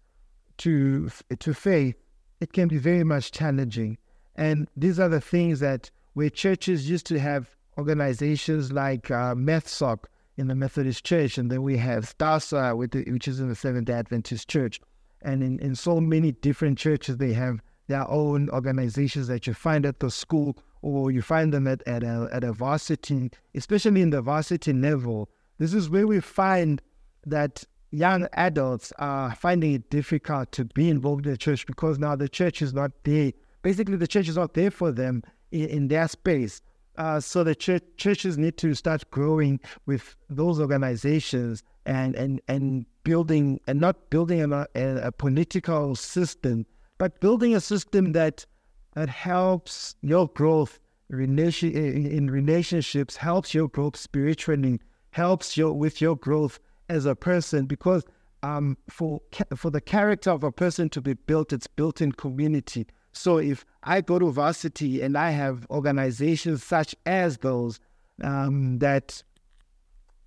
to 0.59 1.11
to 1.39 1.55
faith, 1.55 1.97
it 2.41 2.53
can 2.53 2.69
be 2.69 2.79
very 2.79 3.05
much 3.05 3.33
challenging. 3.33 3.99
And 4.37 4.69
these 4.77 4.99
are 4.99 5.09
the 5.09 5.21
things 5.21 5.61
that 5.61 5.91
where 6.15 6.31
churches 6.31 6.89
used 6.89 7.07
to 7.07 7.19
have 7.19 7.55
organizations 7.79 8.73
like 8.73 9.11
uh, 9.11 9.35
METHSOC 9.35 10.05
in 10.37 10.49
the 10.49 10.55
Methodist 10.55 11.05
Church, 11.05 11.39
and 11.39 11.51
then 11.51 11.63
we 11.63 11.77
have 11.79 12.05
STASA, 12.05 12.77
which 12.77 13.29
is 13.29 13.41
in 13.41 13.49
the 13.49 13.55
Seventh 13.55 13.89
Adventist 13.89 14.49
Church. 14.49 14.81
And 15.23 15.43
in, 15.43 15.59
in 15.61 15.75
so 15.75 16.01
many 16.01 16.33
different 16.33 16.79
churches, 16.79 17.17
they 17.17 17.33
have 17.33 17.61
their 17.89 18.09
own 18.11 18.51
organizations 18.51 19.29
that 19.29 19.47
you 19.47 19.55
find 19.55 19.87
at 19.87 20.01
the 20.01 20.11
school 20.11 20.57
or 20.83 21.11
you 21.11 21.23
find 21.23 21.53
them 21.53 21.67
at, 21.67 21.83
at, 21.87 22.03
a, 22.03 22.29
at 22.33 22.45
a 22.45 22.53
varsity, 22.53 23.31
especially 23.55 24.03
in 24.03 24.11
the 24.11 24.23
varsity 24.23 24.73
level. 24.73 25.29
This 25.59 25.73
is 25.73 25.89
where 25.89 26.07
we 26.07 26.21
find 26.21 26.83
that 27.25 27.65
young 27.91 28.29
adults 28.35 28.93
are 28.99 29.35
finding 29.35 29.75
it 29.75 29.91
difficult 29.91 30.53
to 30.53 30.65
be 30.65 30.91
involved 30.91 31.27
in 31.27 31.33
the 31.33 31.39
church 31.39 31.67
because 31.67 31.99
now 31.99 32.15
the 32.15 32.29
church 32.29 32.61
is 32.61 32.75
not 32.75 32.93
there. 33.05 33.33
Basically, 33.63 33.97
the 33.97 34.07
church 34.07 34.29
is 34.29 34.37
not 34.37 34.55
there 34.55 34.71
for 34.71 34.93
them 34.93 35.23
in, 35.51 35.69
in 35.69 35.89
their 35.89 36.07
space. 36.09 36.61
Uh, 36.97 37.21
so 37.21 37.45
the 37.45 37.55
church, 37.55 37.83
churches 37.97 38.39
need 38.39 38.57
to 38.57 38.75
start 38.75 39.11
growing 39.11 39.61
with 39.87 40.17
those 40.31 40.61
organizations 40.61 41.63
and 41.85 42.15
and 42.15 42.41
and 42.49 42.87
building 43.05 43.61
and 43.67 43.81
not 43.81 44.11
building 44.11 44.41
a, 44.53 44.67
a, 44.75 45.13
political 45.13 45.95
system 45.95 46.67
but 46.99 47.21
building 47.21 47.55
a 47.55 47.61
system 47.61 48.13
that 48.13 48.47
that 48.95 49.09
helps 49.09 49.95
your 50.01 50.29
growth 50.29 50.79
relation 51.09 51.71
in 51.73 52.31
relationships, 52.31 53.17
helps 53.17 53.55
your 53.55 53.69
growth 53.69 53.97
spiritually, 53.97 54.81
helps 55.11 55.57
you 55.57 55.71
with 55.73 56.01
your 56.01 56.17
growth 56.17 56.59
as 56.89 57.05
a 57.05 57.15
person. 57.15 57.67
Because 57.67 58.05
um, 58.43 58.77
for 58.89 59.21
for 59.55 59.71
the 59.71 59.81
character 59.81 60.31
of 60.31 60.43
a 60.43 60.53
person 60.53 60.89
to 60.91 61.01
be 61.01 61.13
built, 61.13 61.53
it's 61.53 61.67
built 61.67 62.01
in 62.01 62.13
community. 62.13 62.87
So 63.17 63.39
if 63.39 63.65
I 63.83 64.01
go 64.01 64.19
to 64.19 64.31
varsity 64.31 65.01
and 65.01 65.17
I 65.17 65.31
have 65.31 65.67
organizations 65.71 66.63
such 66.63 66.95
as 67.07 67.39
those 67.39 67.81
um, 68.23 68.79
that 68.79 69.23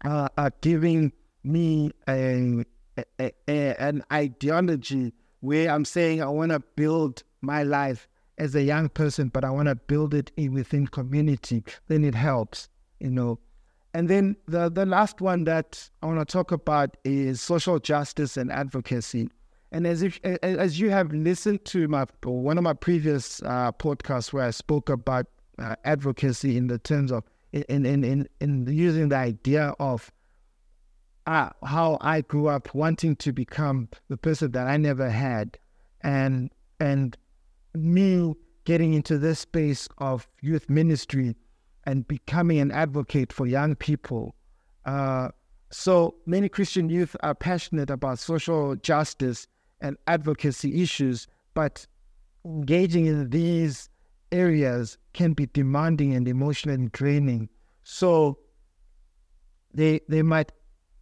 uh, 0.03 0.29
are 0.37 0.51
giving 0.61 1.13
me 1.43 1.91
a, 2.07 2.63
a, 2.97 3.31
a, 3.47 3.81
an 3.81 4.03
ideology 4.11 5.13
where 5.41 5.69
I'm 5.71 5.85
saying 5.85 6.21
I 6.21 6.27
want 6.27 6.51
to 6.51 6.59
build 6.75 7.23
my 7.41 7.63
life 7.63 8.07
as 8.37 8.55
a 8.55 8.63
young 8.63 8.89
person, 8.89 9.29
but 9.29 9.43
I 9.43 9.49
want 9.49 9.67
to 9.67 9.75
build 9.75 10.13
it 10.13 10.31
in, 10.35 10.53
within 10.53 10.87
community, 10.87 11.63
then 11.87 12.03
it 12.03 12.15
helps, 12.15 12.69
you 12.99 13.11
know. 13.11 13.39
And 13.93 14.09
then 14.09 14.35
the, 14.47 14.69
the 14.69 14.85
last 14.85 15.21
one 15.21 15.43
that 15.45 15.89
I 16.01 16.07
want 16.07 16.19
to 16.19 16.25
talk 16.25 16.51
about 16.51 16.97
is 17.03 17.41
social 17.41 17.79
justice 17.79 18.37
and 18.37 18.51
advocacy. 18.51 19.29
And 19.71 19.85
as 19.85 20.01
if 20.01 20.19
as 20.23 20.79
you 20.79 20.89
have 20.89 21.11
listened 21.11 21.63
to 21.65 21.87
my 21.87 22.05
one 22.23 22.57
of 22.57 22.63
my 22.63 22.73
previous 22.73 23.41
uh, 23.43 23.71
podcasts 23.73 24.33
where 24.33 24.45
I 24.45 24.51
spoke 24.51 24.89
about 24.89 25.27
uh, 25.59 25.75
advocacy 25.85 26.57
in 26.57 26.67
the 26.67 26.79
terms 26.79 27.11
of 27.11 27.23
in 27.51 27.85
in 27.85 28.03
in, 28.03 28.27
in 28.39 28.67
using 28.67 29.09
the 29.09 29.17
idea 29.17 29.75
of 29.79 30.11
uh, 31.27 31.49
how 31.63 31.99
I 32.01 32.21
grew 32.21 32.47
up 32.47 32.73
wanting 32.73 33.15
to 33.17 33.31
become 33.31 33.89
the 34.07 34.17
person 34.17 34.51
that 34.53 34.67
I 34.67 34.77
never 34.77 35.09
had, 35.09 35.59
and 36.01 36.49
and 36.79 37.15
me 37.75 38.33
getting 38.65 38.93
into 38.95 39.19
this 39.19 39.39
space 39.39 39.87
of 39.99 40.27
youth 40.41 40.67
ministry 40.69 41.35
and 41.85 42.07
becoming 42.07 42.59
an 42.59 42.71
advocate 42.71 43.31
for 43.31 43.45
young 43.45 43.75
people. 43.75 44.35
Uh, 44.85 45.29
so 45.71 46.15
many 46.25 46.49
Christian 46.49 46.89
youth 46.89 47.15
are 47.21 47.35
passionate 47.35 47.89
about 47.89 48.17
social 48.17 48.75
justice 48.75 49.47
and 49.81 49.97
advocacy 50.07 50.81
issues, 50.81 51.27
but 51.53 51.85
engaging 52.45 53.05
in 53.05 53.29
these 53.29 53.89
areas 54.31 54.97
can 55.13 55.33
be 55.33 55.47
demanding 55.47 56.13
and 56.13 56.27
emotionally 56.27 56.89
draining. 56.91 57.49
So 57.83 58.39
they 59.73 60.01
they 60.07 60.21
might 60.21 60.51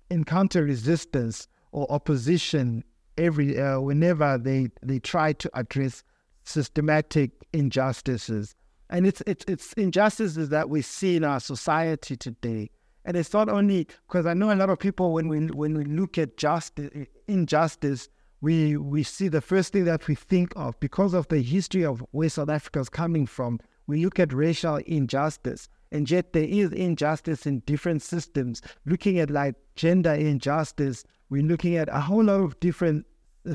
encounter 0.09 0.63
resistance 0.63 1.47
or 1.71 1.91
opposition 1.91 2.83
every 3.17 3.59
uh, 3.59 3.79
whenever 3.79 4.37
they 4.37 4.69
they 4.81 4.99
try 4.99 5.33
to 5.33 5.49
address 5.53 6.03
systematic 6.43 7.31
injustices. 7.53 8.55
And 8.89 9.05
it's 9.05 9.21
it's 9.27 9.43
it's 9.47 9.73
injustices 9.73 10.49
that 10.49 10.69
we 10.69 10.81
see 10.81 11.17
in 11.17 11.23
our 11.23 11.39
society 11.39 12.15
today. 12.15 12.69
And 13.03 13.15
it's 13.15 13.33
not 13.33 13.47
only 13.47 13.87
because 14.07 14.25
I 14.25 14.33
know 14.33 14.51
a 14.51 14.55
lot 14.55 14.69
of 14.69 14.79
people 14.79 15.13
when 15.13 15.27
we 15.27 15.47
when 15.47 15.77
we 15.77 15.83
look 15.85 16.17
at 16.17 16.37
justice 16.37 16.89
injustice, 17.27 18.09
we 18.41 18.77
we 18.77 19.03
see 19.03 19.27
the 19.27 19.41
first 19.41 19.73
thing 19.73 19.85
that 19.85 20.07
we 20.07 20.15
think 20.15 20.53
of 20.55 20.79
because 20.79 21.13
of 21.13 21.27
the 21.27 21.41
history 21.41 21.83
of 21.83 22.03
where 22.11 22.29
South 22.29 22.49
Africa 22.49 22.79
is 22.79 22.89
coming 22.89 23.25
from. 23.25 23.59
We 23.87 24.03
look 24.03 24.19
at 24.19 24.33
racial 24.33 24.77
injustice, 24.77 25.69
and 25.91 26.09
yet 26.09 26.33
there 26.33 26.43
is 26.43 26.71
injustice 26.71 27.45
in 27.45 27.59
different 27.61 28.01
systems. 28.01 28.61
Looking 28.85 29.19
at 29.19 29.29
like 29.31 29.55
gender 29.75 30.13
injustice, 30.13 31.03
we're 31.29 31.43
looking 31.43 31.75
at 31.77 31.89
a 31.89 32.01
whole 32.01 32.25
lot 32.25 32.41
of 32.41 32.59
different 32.59 33.05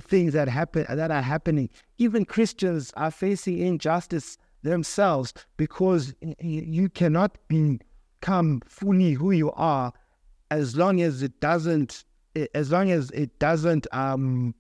things 0.01 0.33
that 0.33 0.49
happen 0.49 0.87
that 0.89 1.11
are 1.11 1.23
happening. 1.23 1.69
Even 1.99 2.25
Christians 2.25 2.93
are 2.97 3.11
facing 3.11 3.59
injustice 3.59 4.39
themselves 4.63 5.35
because 5.57 6.15
you 6.41 6.89
cannot 6.89 7.37
become 7.49 8.63
fully 8.67 9.13
who 9.13 9.33
you 9.33 9.53
are 9.53 9.93
as 10.51 10.77
long 10.77 11.01
as 11.01 11.23
it 11.23 11.41
doesn't 11.41 12.05
as 12.55 12.73
long 12.73 12.91
as 12.91 13.11
it 13.11 13.39
doesn't 13.39 13.87
um 13.93 14.55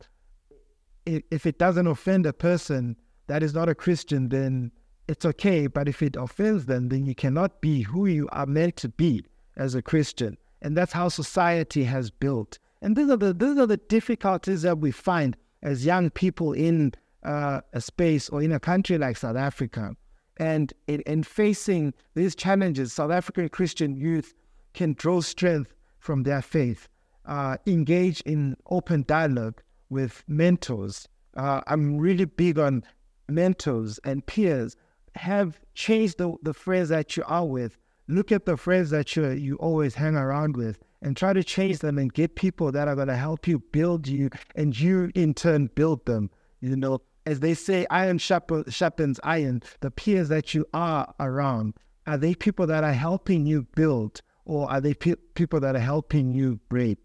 if 1.06 1.46
it 1.46 1.58
doesn't 1.58 1.86
offend 1.86 2.26
a 2.26 2.32
person 2.32 2.96
that 3.26 3.42
is 3.42 3.54
not 3.54 3.68
a 3.68 3.74
Christian, 3.74 4.28
then 4.28 4.70
it's 5.08 5.24
okay. 5.24 5.66
But 5.66 5.88
if 5.88 6.02
it 6.02 6.16
offends 6.16 6.66
them, 6.66 6.88
then 6.88 7.06
you 7.06 7.14
cannot 7.14 7.60
be 7.60 7.82
who 7.82 8.06
you 8.06 8.28
are 8.32 8.46
meant 8.46 8.76
to 8.76 8.88
be 8.88 9.24
as 9.56 9.74
a 9.74 9.82
Christian. 9.82 10.36
And 10.60 10.76
that's 10.76 10.92
how 10.92 11.08
society 11.08 11.84
has 11.84 12.10
built. 12.10 12.58
And 12.80 12.96
these 12.96 13.10
are 13.10 13.16
the 13.16 13.32
these 13.32 13.58
are 13.58 13.66
the 13.66 13.76
difficulties 13.76 14.62
that 14.62 14.78
we 14.78 14.90
find 14.90 15.36
as 15.62 15.86
young 15.86 16.10
people 16.10 16.52
in 16.52 16.92
uh, 17.22 17.60
a 17.72 17.80
space 17.80 18.28
or 18.28 18.42
in 18.42 18.52
a 18.52 18.60
country 18.60 18.98
like 18.98 19.16
South 19.16 19.36
Africa. 19.36 19.96
And 20.38 20.72
in, 20.88 21.00
in 21.02 21.22
facing 21.22 21.94
these 22.14 22.34
challenges, 22.34 22.92
South 22.92 23.10
African 23.10 23.48
Christian 23.48 23.96
youth 23.96 24.34
can 24.74 24.94
draw 24.94 25.20
strength 25.20 25.74
from 25.98 26.24
their 26.24 26.42
faith, 26.42 26.88
uh, 27.26 27.58
engage 27.66 28.20
in 28.22 28.56
open 28.70 29.04
dialogue, 29.06 29.62
with 29.92 30.24
mentors. 30.26 31.06
Uh, 31.36 31.60
I'm 31.66 31.98
really 31.98 32.24
big 32.24 32.58
on 32.58 32.82
mentors 33.28 34.00
and 34.04 34.24
peers. 34.26 34.74
Have 35.14 35.60
changed 35.74 36.18
the, 36.18 36.34
the 36.42 36.54
friends 36.54 36.88
that 36.88 37.16
you 37.16 37.22
are 37.26 37.46
with. 37.46 37.76
Look 38.08 38.32
at 38.32 38.46
the 38.46 38.56
friends 38.56 38.90
that 38.90 39.14
you 39.14 39.28
you 39.30 39.56
always 39.56 39.94
hang 39.94 40.16
around 40.16 40.56
with 40.56 40.78
and 41.02 41.16
try 41.16 41.32
to 41.32 41.44
change 41.44 41.78
them 41.80 41.98
and 41.98 42.12
get 42.12 42.34
people 42.34 42.72
that 42.72 42.88
are 42.88 42.94
going 42.94 43.08
to 43.08 43.16
help 43.16 43.46
you 43.46 43.58
build 43.58 44.08
you 44.08 44.30
and 44.56 44.78
you 44.78 45.10
in 45.14 45.34
turn 45.34 45.66
build 45.74 46.04
them. 46.06 46.30
You 46.60 46.76
know, 46.76 47.02
as 47.26 47.40
they 47.40 47.54
say, 47.54 47.86
iron 47.90 48.18
sharpens 48.18 49.20
iron. 49.22 49.62
The 49.80 49.90
peers 49.90 50.28
that 50.30 50.54
you 50.54 50.66
are 50.72 51.14
around, 51.20 51.74
are 52.06 52.16
they 52.16 52.34
people 52.34 52.66
that 52.66 52.82
are 52.82 52.92
helping 52.92 53.46
you 53.46 53.66
build 53.74 54.22
or 54.44 54.70
are 54.70 54.80
they 54.80 54.94
pe- 54.94 55.14
people 55.34 55.60
that 55.60 55.76
are 55.76 55.86
helping 55.92 56.32
you 56.32 56.58
break 56.68 56.98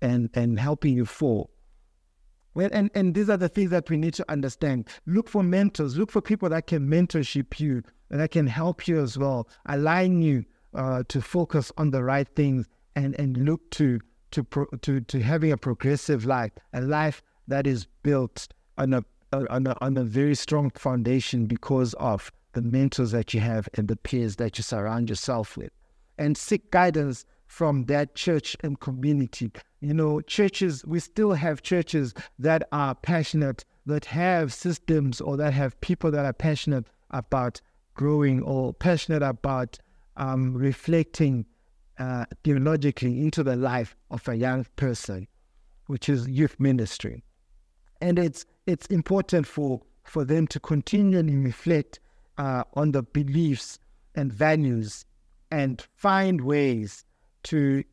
and, 0.00 0.28
and 0.34 0.58
helping 0.58 0.94
you 0.94 1.06
fall? 1.06 1.51
Well, 2.54 2.68
and, 2.72 2.90
and 2.94 3.14
these 3.14 3.30
are 3.30 3.36
the 3.36 3.48
things 3.48 3.70
that 3.70 3.88
we 3.88 3.96
need 3.96 4.14
to 4.14 4.30
understand. 4.30 4.88
Look 5.06 5.28
for 5.28 5.42
mentors. 5.42 5.96
Look 5.96 6.10
for 6.10 6.20
people 6.20 6.48
that 6.50 6.66
can 6.66 6.86
mentorship 6.86 7.58
you 7.58 7.82
and 8.10 8.20
that 8.20 8.30
can 8.30 8.46
help 8.46 8.86
you 8.86 9.00
as 9.00 9.16
well, 9.16 9.48
align 9.66 10.20
you 10.20 10.44
uh, 10.74 11.02
to 11.08 11.20
focus 11.20 11.72
on 11.78 11.90
the 11.90 12.02
right 12.02 12.28
things 12.36 12.68
and, 12.94 13.18
and 13.18 13.38
look 13.38 13.70
to 13.70 14.00
to, 14.32 14.42
pro, 14.42 14.64
to 14.80 15.00
to 15.00 15.20
having 15.20 15.52
a 15.52 15.56
progressive 15.56 16.24
life, 16.24 16.52
a 16.72 16.80
life 16.80 17.22
that 17.48 17.66
is 17.66 17.86
built 18.02 18.48
on 18.78 18.94
a, 18.94 19.04
on 19.32 19.66
a 19.66 19.76
on 19.80 19.96
a 19.96 20.04
very 20.04 20.34
strong 20.34 20.70
foundation 20.70 21.46
because 21.46 21.94
of 21.94 22.32
the 22.54 22.62
mentors 22.62 23.10
that 23.12 23.34
you 23.34 23.40
have 23.40 23.68
and 23.74 23.88
the 23.88 23.96
peers 23.96 24.36
that 24.36 24.58
you 24.58 24.62
surround 24.62 25.10
yourself 25.10 25.56
with, 25.56 25.70
and 26.18 26.36
seek 26.36 26.70
guidance 26.70 27.24
from 27.52 27.84
that 27.84 28.14
church 28.14 28.56
and 28.62 28.80
community. 28.80 29.52
You 29.80 29.92
know, 29.92 30.22
churches, 30.22 30.86
we 30.86 31.00
still 31.00 31.34
have 31.34 31.62
churches 31.62 32.14
that 32.38 32.66
are 32.72 32.94
passionate, 32.94 33.66
that 33.84 34.06
have 34.06 34.54
systems 34.54 35.20
or 35.20 35.36
that 35.36 35.52
have 35.52 35.78
people 35.82 36.10
that 36.12 36.24
are 36.24 36.32
passionate 36.32 36.86
about 37.10 37.60
growing 37.92 38.40
or 38.40 38.72
passionate 38.72 39.22
about 39.22 39.78
um, 40.16 40.54
reflecting 40.54 41.44
uh, 41.98 42.24
theologically 42.42 43.20
into 43.20 43.42
the 43.42 43.54
life 43.54 43.94
of 44.10 44.26
a 44.28 44.34
young 44.34 44.64
person, 44.76 45.28
which 45.88 46.08
is 46.08 46.26
youth 46.26 46.58
ministry. 46.58 47.22
And 48.00 48.18
it's 48.18 48.46
it's 48.64 48.86
important 48.86 49.46
for, 49.46 49.82
for 50.04 50.24
them 50.24 50.46
to 50.46 50.58
continually 50.58 51.36
reflect 51.36 52.00
uh, 52.38 52.64
on 52.72 52.92
the 52.92 53.02
beliefs 53.02 53.78
and 54.14 54.32
values 54.32 55.04
and 55.50 55.86
find 55.98 56.40
ways 56.40 57.04
to 57.44 57.84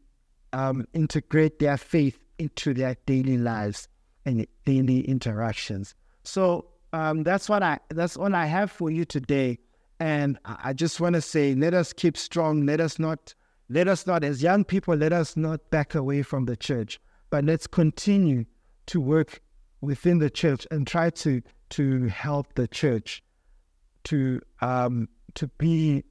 um, 0.54 0.86
integrate 0.94 1.60
their 1.60 1.78
faith 1.78 2.20
into 2.38 2.74
their 2.74 2.96
daily 3.06 3.38
lives 3.38 3.88
and 4.26 4.46
daily 4.66 5.02
interactions. 5.02 5.96
So 6.24 6.66
um, 6.94 7.24
that's 7.24 7.50
what 7.50 7.64
I 7.64 7.80
that's 7.90 8.18
all 8.18 8.34
I 8.34 8.46
have 8.46 8.72
for 8.72 8.90
you 8.90 9.06
today. 9.06 9.60
And 10.00 10.40
I 10.46 10.74
just 10.74 11.02
want 11.02 11.16
to 11.16 11.22
say, 11.22 11.54
let 11.56 11.74
us 11.74 11.92
keep 11.92 12.16
strong. 12.16 12.66
Let 12.66 12.80
us 12.80 13.00
not 13.00 13.34
let 13.70 13.88
us 13.88 14.08
not, 14.08 14.24
as 14.24 14.42
young 14.42 14.64
people, 14.64 14.96
let 14.96 15.14
us 15.14 15.38
not 15.38 15.70
back 15.70 15.94
away 15.94 16.24
from 16.24 16.46
the 16.46 16.58
church, 16.58 17.00
but 17.30 17.46
let's 17.46 17.68
continue 17.68 18.46
to 18.88 19.00
work 19.00 19.42
within 19.82 20.18
the 20.18 20.30
church 20.30 20.66
and 20.72 20.88
try 20.88 21.12
to 21.12 21.42
to 21.70 22.08
help 22.08 22.56
the 22.56 22.68
church 22.68 23.24
to 24.06 24.42
um, 24.62 25.08
to 25.36 25.48
be 25.60 26.04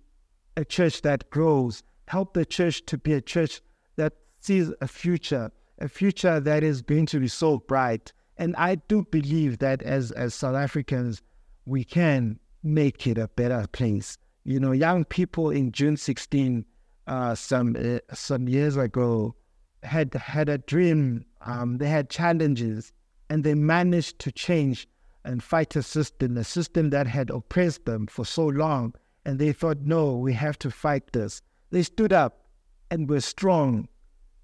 a 0.57 0.65
church 0.65 1.03
that 1.03 1.29
grows 1.31 1.83
help 2.09 2.35
the 2.35 2.45
church 2.45 2.85
to 2.87 2.99
be 2.99 3.13
a 3.13 3.21
church 3.21 3.61
that 3.97 4.15
sees 4.41 4.73
a 4.81 4.89
future, 4.89 5.51
a 5.79 5.89
future 5.89 6.41
that 6.41 6.63
is 6.65 6.83
going 6.83 7.07
to 7.07 7.21
be 7.21 7.29
so 7.29 7.59
bright. 7.59 8.13
And 8.37 8.57
I 8.57 8.77
do 8.77 9.05
believe 9.11 9.59
that 9.59 9.83
as, 9.83 10.11
as 10.13 10.35
South 10.35 10.55
Africans, 10.55 11.23
we 11.67 11.85
can 11.85 12.39
make 12.63 13.07
it 13.07 13.19
a 13.19 13.29
better 13.29 13.67
place. 13.73 14.17
You 14.45 14.59
know, 14.59 14.73
young 14.73 15.05
people 15.05 15.51
in 15.51 15.73
June 15.73 15.97
16, 15.97 16.65
uh, 17.07 17.35
some 17.35 17.77
uh, 17.79 17.99
some 18.15 18.49
years 18.49 18.77
ago, 18.77 19.35
had 19.83 20.15
had 20.15 20.49
a 20.49 20.59
dream. 20.59 21.25
Um, 21.43 21.79
they 21.79 21.89
had 21.89 22.11
challenges, 22.11 22.93
and 23.29 23.45
they 23.45 23.55
managed 23.55 24.19
to 24.21 24.33
change 24.33 24.89
and 25.25 25.43
fight 25.43 25.77
a 25.77 25.83
system, 25.83 26.37
a 26.37 26.45
system 26.45 26.91
that 26.91 27.07
had 27.07 27.31
oppressed 27.31 27.85
them 27.85 28.07
for 28.07 28.25
so 28.25 28.47
long. 28.47 28.95
And 29.25 29.39
they 29.39 29.53
thought, 29.53 29.79
no, 29.83 30.17
we 30.17 30.33
have 30.33 30.59
to 30.61 30.71
fight 30.71 31.13
this. 31.13 31.43
They 31.71 31.83
stood 31.83 32.13
up 32.13 32.45
and 32.91 33.09
were 33.09 33.21
strong 33.21 33.89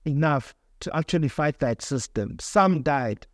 enough 0.05 0.55
to 0.81 0.95
actually 0.97 1.29
fight 1.29 1.61
that 1.61 1.83
system. 1.83 2.37
Some 2.41 2.83
died, 2.83 3.27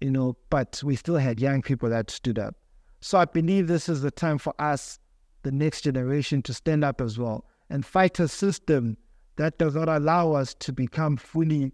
you 0.00 0.10
know, 0.10 0.36
but 0.50 0.82
we 0.84 0.96
still 0.96 1.16
had 1.16 1.40
young 1.40 1.62
people 1.62 1.88
that 1.90 2.10
stood 2.10 2.38
up. 2.38 2.56
So 3.00 3.18
I 3.18 3.24
believe 3.24 3.68
this 3.68 3.88
is 3.88 4.02
the 4.02 4.10
time 4.10 4.38
for 4.38 4.54
us, 4.58 4.98
the 5.42 5.52
next 5.52 5.82
generation, 5.82 6.42
to 6.42 6.54
stand 6.54 6.84
up 6.84 7.00
as 7.00 7.18
well 7.18 7.46
and 7.70 7.86
fight 7.86 8.18
a 8.18 8.28
system 8.28 8.96
that 9.36 9.58
does 9.58 9.74
not 9.74 9.88
allow 9.88 10.32
us 10.32 10.54
to 10.54 10.72
become 10.72 11.16
fully 11.16 11.72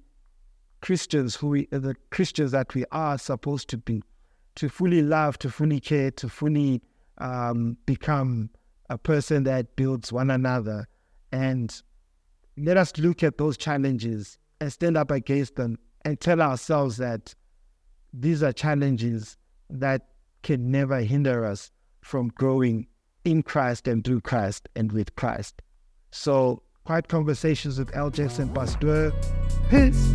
Christians, 0.83 1.35
who 1.35 1.49
we, 1.49 1.69
the 1.71 1.97
Christians 2.11 2.53
that 2.53 2.75
we 2.75 2.85
are 2.92 3.19
supposed 3.19 3.69
to 3.71 3.79
be, 3.79 4.03
to 4.57 4.69
fully 4.69 5.03
love, 5.03 5.38
to 5.38 5.51
fully 5.51 5.81
care, 5.81 6.11
to 6.12 6.29
fully 6.29 6.83
um, 7.19 7.77
become 7.87 8.51
a 8.88 8.99
person 8.99 9.45
that 9.45 9.75
builds 9.75 10.12
one 10.12 10.31
another. 10.31 10.87
And 11.33 11.83
let 12.57 12.77
us 12.77 12.97
look 12.99 13.23
at 13.23 13.39
those 13.39 13.57
challenges 13.57 14.39
and 14.61 14.73
stand 14.73 14.97
up 14.97 15.11
against 15.11 15.57
them 15.57 15.79
and 16.05 16.19
tell 16.21 16.41
ourselves 16.41 16.97
that 16.99 17.35
these 18.12 18.43
are 18.43 18.53
challenges 18.53 19.37
that 19.69 20.09
can 20.43 20.71
never 20.71 21.01
hinder 21.01 21.45
us 21.45 21.71
from 22.01 22.29
growing 22.29 22.87
in 23.25 23.43
Christ 23.43 23.89
and 23.89 24.05
through 24.05 24.21
Christ 24.21 24.69
and 24.77 24.93
with 24.93 25.15
Christ. 25.17 25.61
So, 26.12 26.62
Quiet 26.85 27.09
Conversations 27.09 27.79
with 27.79 27.95
L. 27.97 28.11
Jackson 28.11 28.49
Pasteur. 28.49 29.12
Peace. 29.69 30.15